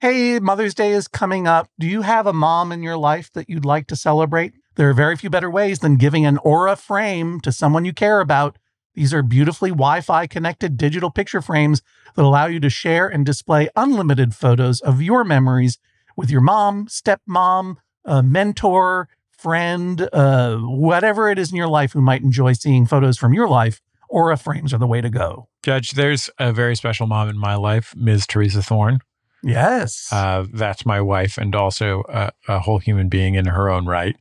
[0.00, 1.68] Hey, Mother's Day is coming up.
[1.78, 4.54] Do you have a mom in your life that you'd like to celebrate?
[4.78, 8.20] There are very few better ways than giving an Aura frame to someone you care
[8.20, 8.58] about.
[8.94, 11.82] These are beautifully Wi Fi connected digital picture frames
[12.14, 15.78] that allow you to share and display unlimited photos of your memories
[16.16, 22.00] with your mom, stepmom, a mentor, friend, uh, whatever it is in your life who
[22.00, 23.80] might enjoy seeing photos from your life.
[24.08, 25.48] Aura frames are the way to go.
[25.64, 28.28] Judge, there's a very special mom in my life, Ms.
[28.28, 29.00] Teresa Thorn.
[29.42, 30.08] Yes.
[30.12, 34.16] Uh, that's my wife, and also a, a whole human being in her own right.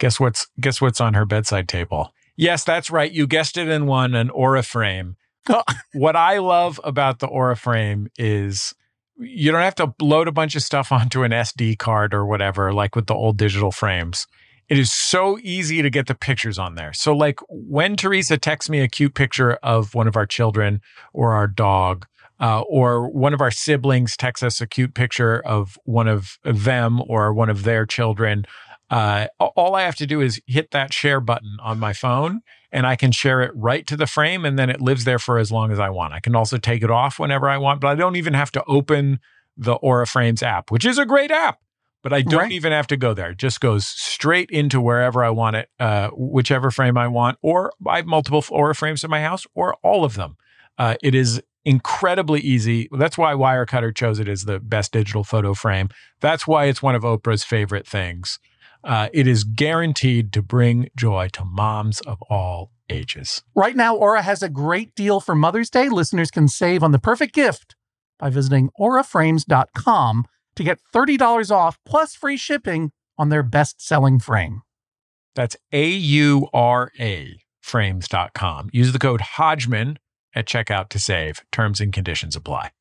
[0.00, 2.12] Guess what's guess what's on her bedside table?
[2.36, 3.12] Yes, that's right.
[3.12, 5.16] You guessed it in one, an Aura frame.
[5.48, 5.62] Oh.
[5.94, 8.74] what I love about the Aura frame is
[9.18, 12.74] you don't have to load a bunch of stuff onto an SD card or whatever,
[12.74, 14.26] like with the old digital frames.
[14.68, 16.92] It is so easy to get the pictures on there.
[16.92, 20.82] So, like when Teresa texts me a cute picture of one of our children
[21.14, 22.06] or our dog,
[22.40, 27.02] uh, or one of our siblings texts us a cute picture of one of them
[27.08, 28.46] or one of their children,
[28.90, 32.40] uh, all I have to do is hit that share button on my phone
[32.72, 35.38] and I can share it right to the frame and then it lives there for
[35.38, 36.12] as long as I want.
[36.12, 38.64] I can also take it off whenever I want, but I don't even have to
[38.64, 39.20] open
[39.56, 41.58] the Aura Frames app, which is a great app.
[42.02, 42.52] But I don't Right.
[42.52, 43.30] even have to go there.
[43.32, 47.72] It just goes straight into wherever I want it, uh, whichever frame I want, or
[47.86, 50.36] I have multiple Aura frames in my house, or all of them.
[50.78, 52.88] Uh, it is incredibly easy.
[52.90, 55.90] That's why Wirecutter chose it as the best digital photo frame.
[56.20, 58.38] That's why it's one of Oprah's favorite things.
[58.82, 63.42] Uh, it is guaranteed to bring joy to moms of all ages.
[63.54, 65.88] Right now, Aura has a great deal for Mother's Day.
[65.88, 67.76] Listeners can save on the perfect gift
[68.18, 70.24] by visiting auraframes.com
[70.56, 74.62] to get $30 off plus free shipping on their best selling frame.
[75.34, 78.70] That's A U R A frames.com.
[78.72, 79.98] Use the code Hodgman
[80.34, 81.42] at checkout to save.
[81.52, 82.72] Terms and conditions apply.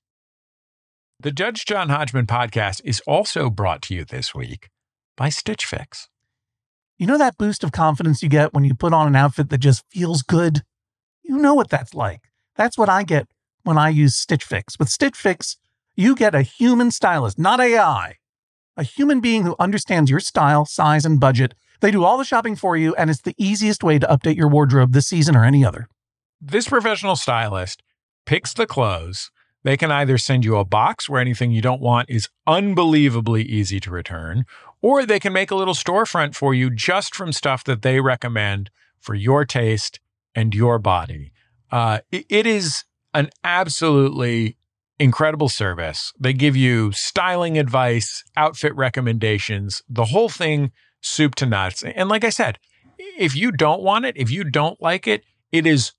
[1.20, 4.70] The Judge John Hodgman podcast is also brought to you this week
[5.20, 6.08] by Stitch Fix.
[6.98, 9.58] You know that boost of confidence you get when you put on an outfit that
[9.58, 10.62] just feels good?
[11.24, 12.22] You know what that's like.
[12.56, 13.28] That's what I get
[13.64, 14.80] when I use Stitch Fix.
[14.80, 15.58] With Stitch Fix,
[15.94, 18.16] you get a human stylist, not AI.
[18.78, 21.54] A human being who understands your style, size, and budget.
[21.82, 24.48] They do all the shopping for you, and it's the easiest way to update your
[24.48, 25.90] wardrobe this season or any other.
[26.40, 27.84] This professional stylist
[28.26, 29.32] picks the clothes.
[29.64, 33.80] They can either send you a box where anything you don't want is unbelievably easy
[33.82, 34.46] to return,
[34.82, 38.70] or they can make a little storefront for you just from stuff that they recommend
[39.00, 40.00] for your taste
[40.34, 41.34] and your body.
[41.72, 44.56] Uh, it- is an absolutely
[44.98, 46.14] incredible service.
[46.20, 51.84] They give you styling advice, outfit recommendations, the whole thing soup to nuts.
[51.84, 52.60] And like I said,
[52.98, 55.94] if you don't want it, if you don't like it, it is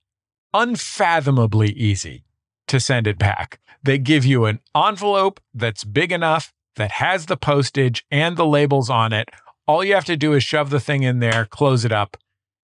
[0.52, 2.24] unfathomably easy
[2.70, 3.60] to send it back.
[3.82, 8.88] They give you an envelope that's big enough that has the postage and the labels
[8.88, 9.28] on it.
[9.66, 12.16] All you have to do is shove the thing in there, close it up,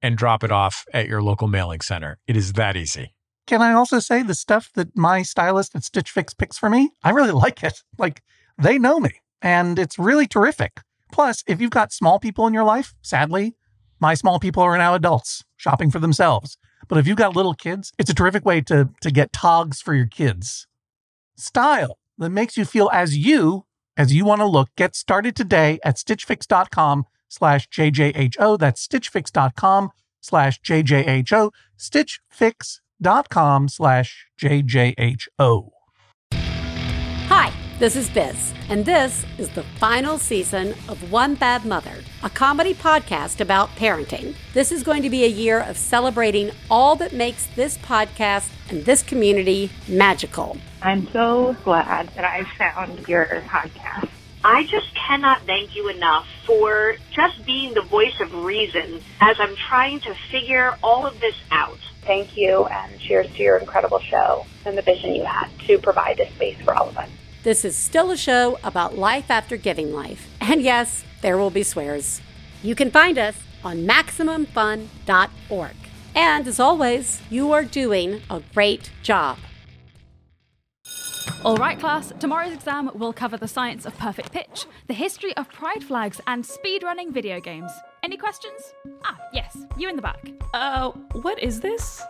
[0.01, 2.17] and drop it off at your local mailing center.
[2.27, 3.13] It is that easy.
[3.45, 6.91] Can I also say the stuff that my stylist at Stitch Fix picks for me?
[7.03, 7.81] I really like it.
[7.97, 8.23] Like
[8.57, 10.79] they know me and it's really terrific.
[11.11, 13.55] Plus, if you've got small people in your life, sadly,
[13.99, 16.57] my small people are now adults shopping for themselves.
[16.87, 19.93] But if you've got little kids, it's a terrific way to, to get togs for
[19.93, 20.67] your kids.
[21.35, 23.65] Style that makes you feel as you
[23.97, 24.69] as you want to look.
[24.75, 28.59] Get started today at stitchfix.com slash JJHO.
[28.59, 31.51] That's stitchfix.com slash JJHO.
[31.77, 35.69] Stitchfix.com slash JJHO.
[36.33, 37.51] Hi,
[37.83, 42.73] this is Biz, and this is the final season of One Bad Mother, a comedy
[42.73, 44.35] podcast about parenting.
[44.53, 48.85] This is going to be a year of celebrating all that makes this podcast and
[48.85, 50.55] this community magical.
[50.81, 54.07] I'm so glad that I found your podcast.
[54.45, 59.57] I just cannot thank you enough for just being the voice of reason as I'm
[59.57, 61.79] trying to figure all of this out.
[62.03, 66.15] Thank you, and cheers to your incredible show and the vision you had to provide
[66.15, 67.09] this space for all of us.
[67.43, 70.29] This is still a show about life after giving life.
[70.39, 72.21] And yes, there will be swears.
[72.61, 73.35] You can find us
[73.65, 75.75] on MaximumFun.org.
[76.15, 79.39] And as always, you are doing a great job.
[81.43, 85.49] All right, class, tomorrow's exam will cover the science of perfect pitch, the history of
[85.49, 87.71] pride flags, and speedrunning video games.
[88.03, 88.73] Any questions?
[89.05, 90.29] Ah, yes, you in the back.
[90.53, 92.01] Uh, what is this?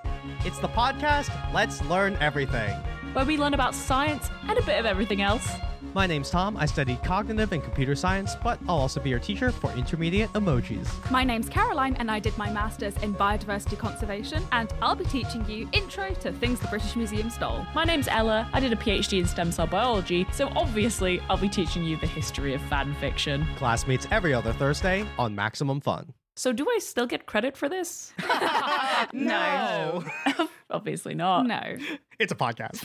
[0.43, 2.75] It's the podcast Let's Learn Everything,
[3.13, 5.47] where we learn about science and a bit of everything else.
[5.93, 6.57] My name's Tom.
[6.57, 10.89] I study cognitive and computer science, but I'll also be your teacher for intermediate emojis.
[11.11, 15.47] My name's Caroline, and I did my master's in biodiversity conservation, and I'll be teaching
[15.47, 17.63] you intro to things the British Museum stole.
[17.75, 18.49] My name's Ella.
[18.53, 22.07] I did a PhD in stem cell biology, so obviously I'll be teaching you the
[22.07, 23.45] history of fan fiction.
[23.57, 26.11] Class meets every other Thursday on Maximum Fun.
[26.35, 28.13] So do I still get credit for this?
[29.13, 30.03] no.
[30.71, 31.45] Obviously not.
[31.45, 31.77] No.
[32.17, 32.81] It's a podcast.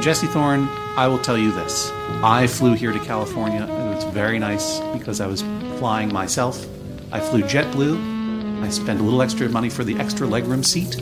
[0.00, 1.90] Jesse Thorn, I will tell you this.
[2.22, 3.62] I flew here to California.
[3.62, 5.42] It was very nice because I was
[5.78, 6.66] flying myself.
[7.10, 8.62] I flew JetBlue.
[8.62, 11.00] I spent a little extra money for the extra legroom seat.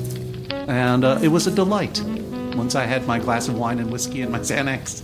[0.69, 2.01] And uh, it was a delight.
[2.55, 5.03] Once I had my glass of wine and whiskey and my Xanax,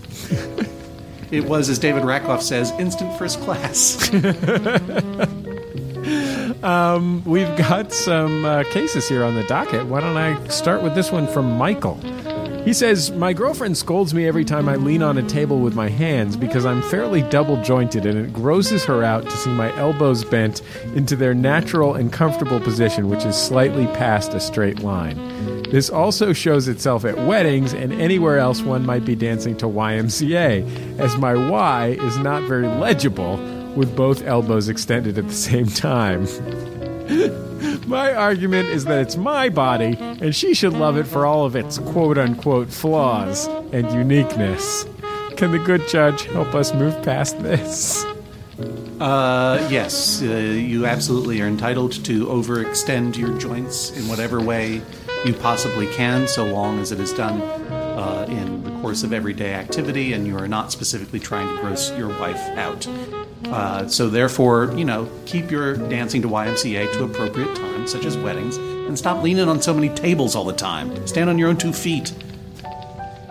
[1.33, 4.13] it was, as David Rakoff says, instant first class.
[6.63, 9.87] um, we've got some uh, cases here on the docket.
[9.87, 11.99] Why don't I start with this one from Michael?
[12.69, 15.89] He says, My girlfriend scolds me every time I lean on a table with my
[15.89, 20.23] hands because I'm fairly double jointed and it grosses her out to see my elbows
[20.23, 20.61] bent
[20.95, 25.17] into their natural and comfortable position, which is slightly past a straight line.
[25.71, 30.99] This also shows itself at weddings and anywhere else one might be dancing to YMCA,
[30.99, 33.39] as my Y is not very legible
[33.77, 36.27] with both elbows extended at the same time.
[37.87, 41.57] my argument is that it's my body, and she should love it for all of
[41.57, 44.85] its quote unquote flaws and uniqueness.
[45.37, 48.05] Can the good judge help us move past this?
[49.01, 54.83] Uh, yes, uh, you absolutely are entitled to overextend your joints in whatever way
[55.25, 57.41] you possibly can, so long as it is done
[57.99, 61.91] uh, in the course of everyday activity and you are not specifically trying to gross
[61.99, 62.87] your wife out.
[63.47, 68.17] Uh, so, therefore, you know, keep your dancing to YMCA to appropriate times, such as
[68.17, 71.07] weddings, and stop leaning on so many tables all the time.
[71.09, 72.13] Stand on your own two feet.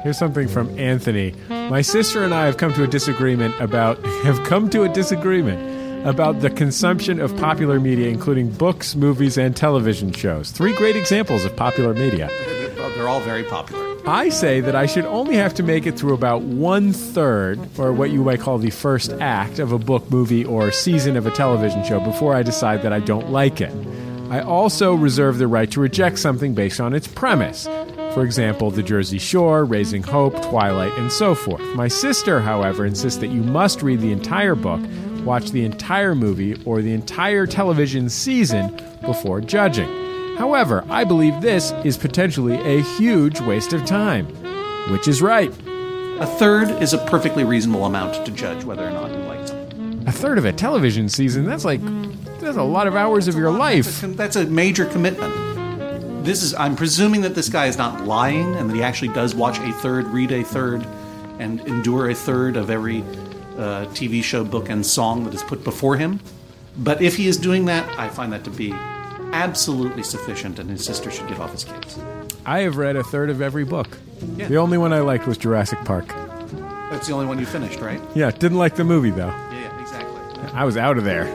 [0.03, 1.33] Here's something from Anthony.
[1.49, 6.05] My sister and I have come to a disagreement about have come to a disagreement
[6.05, 10.51] about the consumption of popular media, including books, movies, and television shows.
[10.51, 12.29] Three great examples of popular media.
[12.95, 13.86] They're all very popular.
[14.07, 17.91] I say that I should only have to make it through about one third, or
[17.91, 21.31] what you might call the first act, of a book, movie, or season of a
[21.31, 23.73] television show before I decide that I don't like it.
[24.29, 27.67] I also reserve the right to reject something based on its premise.
[28.13, 31.61] For example, The Jersey Shore, Raising Hope, Twilight, and so forth.
[31.75, 34.79] My sister, however, insists that you must read the entire book,
[35.25, 40.06] watch the entire movie, or the entire television season before judging.
[40.37, 44.27] However, I believe this is potentially a huge waste of time.
[44.91, 45.49] Which is right?
[46.19, 50.03] A third is a perfectly reasonable amount to judge whether or not you like something.
[50.07, 51.81] A third of a television season, that's like
[52.39, 53.85] that's a lot of hours of your life.
[53.85, 55.33] That's a, that's a major commitment.
[56.23, 59.33] This is I'm presuming that this guy is not lying and that he actually does
[59.33, 60.85] watch a third, read a third,
[61.39, 63.01] and endure a third of every
[63.57, 66.19] uh, TV show, book, and song that is put before him.
[66.77, 68.71] But if he is doing that, I find that to be
[69.37, 71.99] absolutely sufficient, and his sister should get off his case.
[72.45, 73.97] I have read a third of every book.
[74.35, 74.47] Yeah.
[74.47, 76.07] The only one I liked was Jurassic Park.
[76.89, 78.01] That's the only one you finished, right?
[78.15, 79.27] Yeah, didn't like the movie though.
[79.27, 80.21] Yeah, yeah, exactly.
[80.53, 81.27] I was out of there.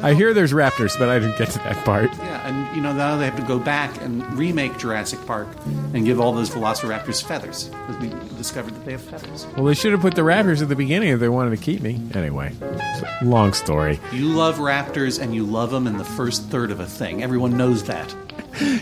[0.00, 2.10] I hear there's raptors, but I didn't get to that part.
[2.46, 5.48] And you know now they have to go back and remake Jurassic Park
[5.92, 9.46] and give all those velociraptors feathers because we discovered that they have feathers.
[9.56, 11.82] Well, they should have put the raptors at the beginning if they wanted to keep
[11.82, 12.00] me.
[12.14, 12.52] Anyway,
[13.22, 13.98] long story.
[14.12, 17.22] You love raptors and you love them in the first third of a thing.
[17.24, 18.14] Everyone knows that.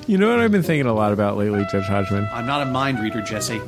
[0.06, 2.28] You know what I've been thinking a lot about lately, Judge Hodgman?
[2.30, 3.60] I'm not a mind reader, Jesse.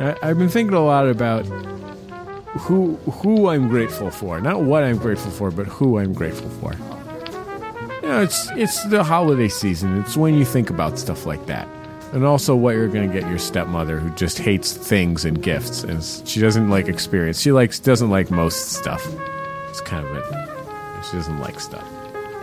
[0.00, 1.46] I, I've been thinking a lot about
[2.58, 4.40] who who I'm grateful for.
[4.40, 6.74] Not what I'm grateful for, but who I'm grateful for.
[8.14, 9.98] Know, it's it's the holiday season.
[9.98, 11.66] It's when you think about stuff like that.
[12.12, 15.82] And also what you're going to get your stepmother who just hates things and gifts
[15.82, 17.40] and she doesn't like experience.
[17.40, 19.04] She likes doesn't like most stuff.
[19.68, 21.04] It's kind of it.
[21.06, 21.82] She doesn't like stuff.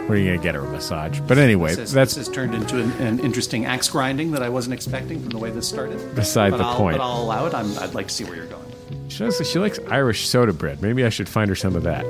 [0.02, 1.22] What are you going to get her a massage?
[1.22, 4.44] But anyway, This, has, that's this has turned into an, an interesting axe grinding that
[4.44, 6.16] I wasn't expecting from the way this started.
[6.16, 6.98] Beside but the I'll, point.
[6.98, 7.54] But I'll allow it.
[7.54, 8.66] I'm, I'd like to see where you're going.
[9.08, 10.82] She, does, she likes Irish soda bread.
[10.82, 12.06] Maybe I should find her some of that.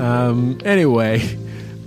[0.00, 1.18] Um, anyway,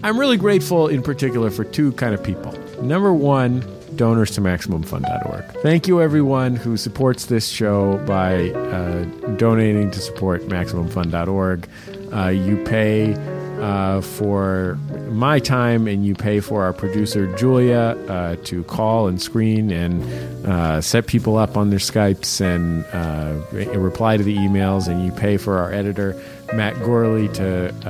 [0.05, 2.51] I'm really grateful in particular for two kind of people.
[2.79, 5.43] Number one, donors to MaximumFun.org.
[5.63, 9.05] Thank you, everyone who supports this show by uh,
[9.37, 11.67] donating to support MaximumFun.org.
[12.13, 13.13] Uh, you pay
[13.61, 14.77] uh, for
[15.09, 20.03] my time and you pay for our producer Julia uh, to call and screen and
[20.45, 25.11] uh, set people up on their Skypes and uh, reply to the emails, and you
[25.11, 26.21] pay for our editor
[26.53, 27.73] Matt Gourley to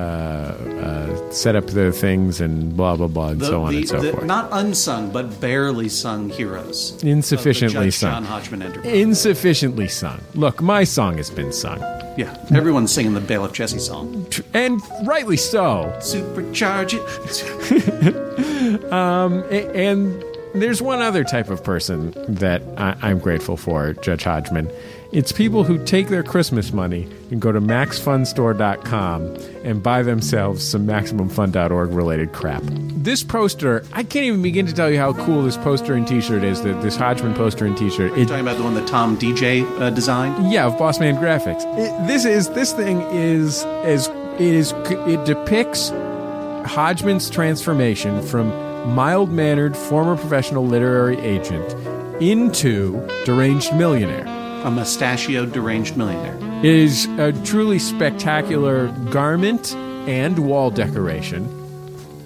[0.86, 3.88] uh, set up the things and blah blah blah and The, so on the- and
[3.88, 4.24] so the forth.
[4.24, 7.02] Not unsung, but barely sung heroes.
[7.02, 8.10] Insufficiently sung.
[8.12, 8.92] John Hodgman Enterprise.
[8.92, 10.20] Insufficiently sung.
[10.34, 11.78] Look, my song has been sung,
[12.16, 14.26] Yeah, everyone's singing the Bailiff Jesse song.
[14.54, 15.92] and rightly so.
[15.98, 18.26] Supercharge it.
[18.92, 20.22] Um, and
[20.54, 24.70] there's one other type of person that I, I'm grateful for, Judge Hodgman.
[25.16, 30.86] It's people who take their Christmas money and go to maxfunstore.com and buy themselves some
[30.86, 32.62] MaximumFun.org related crap.
[32.66, 36.44] This poster, I can't even begin to tell you how cool this poster and T-shirt
[36.44, 36.62] is.
[36.64, 38.12] That this Hodgman poster and T-shirt.
[38.12, 40.52] It, Talking about the one that Tom DJ uh, designed.
[40.52, 41.64] yeah, of Boss Man Graphics.
[41.78, 45.88] It, this is this thing is as it is it depicts
[46.68, 48.48] Hodgman's transformation from
[48.94, 51.72] mild mannered former professional literary agent
[52.20, 54.35] into deranged millionaire.
[54.66, 56.36] A mustachioed deranged millionaire.
[56.58, 59.76] It is a truly spectacular garment
[60.08, 61.55] and wall decoration.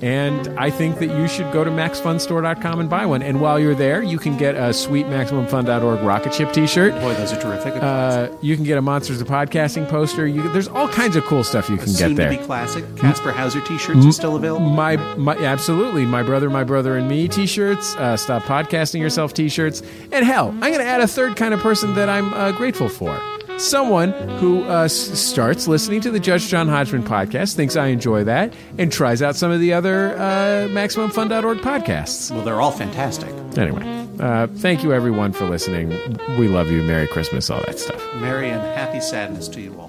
[0.02, 3.22] And I think that you should go to maxfunstore.com and buy one.
[3.22, 6.94] And while you're there, you can get a sweet MaximumFun.org rocket ship t-shirt.
[6.94, 7.74] Boy, those are terrific.
[7.82, 10.26] Uh, you can get a Monsters of Podcasting poster.
[10.26, 12.32] You, there's all kinds of cool stuff you can Soon get there.
[12.32, 12.96] to be classic.
[12.96, 14.70] Kasper Hauser T-shirts are still available.
[14.70, 16.06] My, my, absolutely.
[16.06, 17.94] My brother, my brother, and me T-shirts.
[17.96, 19.82] Uh, Stop podcasting yourself T-shirts.
[20.12, 22.88] And hell, I'm going to add a third kind of person that I'm uh, grateful
[22.88, 23.20] for.
[23.60, 28.54] Someone who uh, starts listening to the Judge John Hodgman podcast, thinks I enjoy that,
[28.78, 32.30] and tries out some of the other uh, MaximumFun.org podcasts.
[32.30, 33.28] Well, they're all fantastic.
[33.58, 35.90] Anyway, uh, thank you everyone for listening.
[36.38, 36.82] We love you.
[36.82, 38.02] Merry Christmas, all that stuff.
[38.14, 39.88] Merry and happy sadness to you all.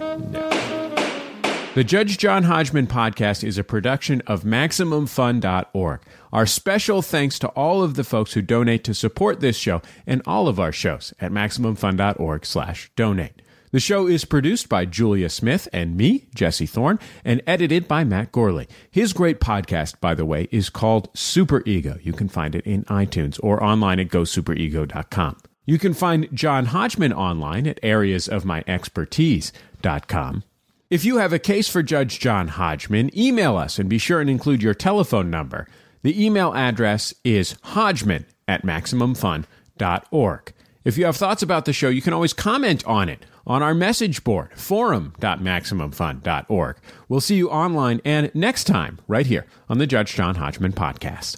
[1.74, 6.02] The Judge John Hodgman podcast is a production of MaximumFun.org.
[6.34, 10.22] Our special thanks to all of the folks who donate to support this show and
[10.26, 13.42] all of our shows at MaximumFun.org slash donate.
[13.72, 18.34] The show is produced by Julia Smith and me, Jesse Thorn, and edited by Matt
[18.34, 18.68] Gourley.
[18.90, 21.98] His great podcast, by the way, is called Super Ego.
[22.04, 25.38] You can find it in iTunes or online at gosuperego.com.
[25.66, 30.44] You can find John Hodgman online at areasofmyexpertise.com.
[30.90, 34.30] If you have a case for Judge John Hodgman, email us and be sure and
[34.30, 35.66] include your telephone number.
[36.02, 40.54] The email address is hodgman at maximumfun.org.
[40.84, 43.74] If you have thoughts about the show, you can always comment on it on our
[43.74, 46.78] message board, forum.maximumfun.org.
[47.10, 51.38] We'll see you online and next time right here on the Judge John Hodgman podcast.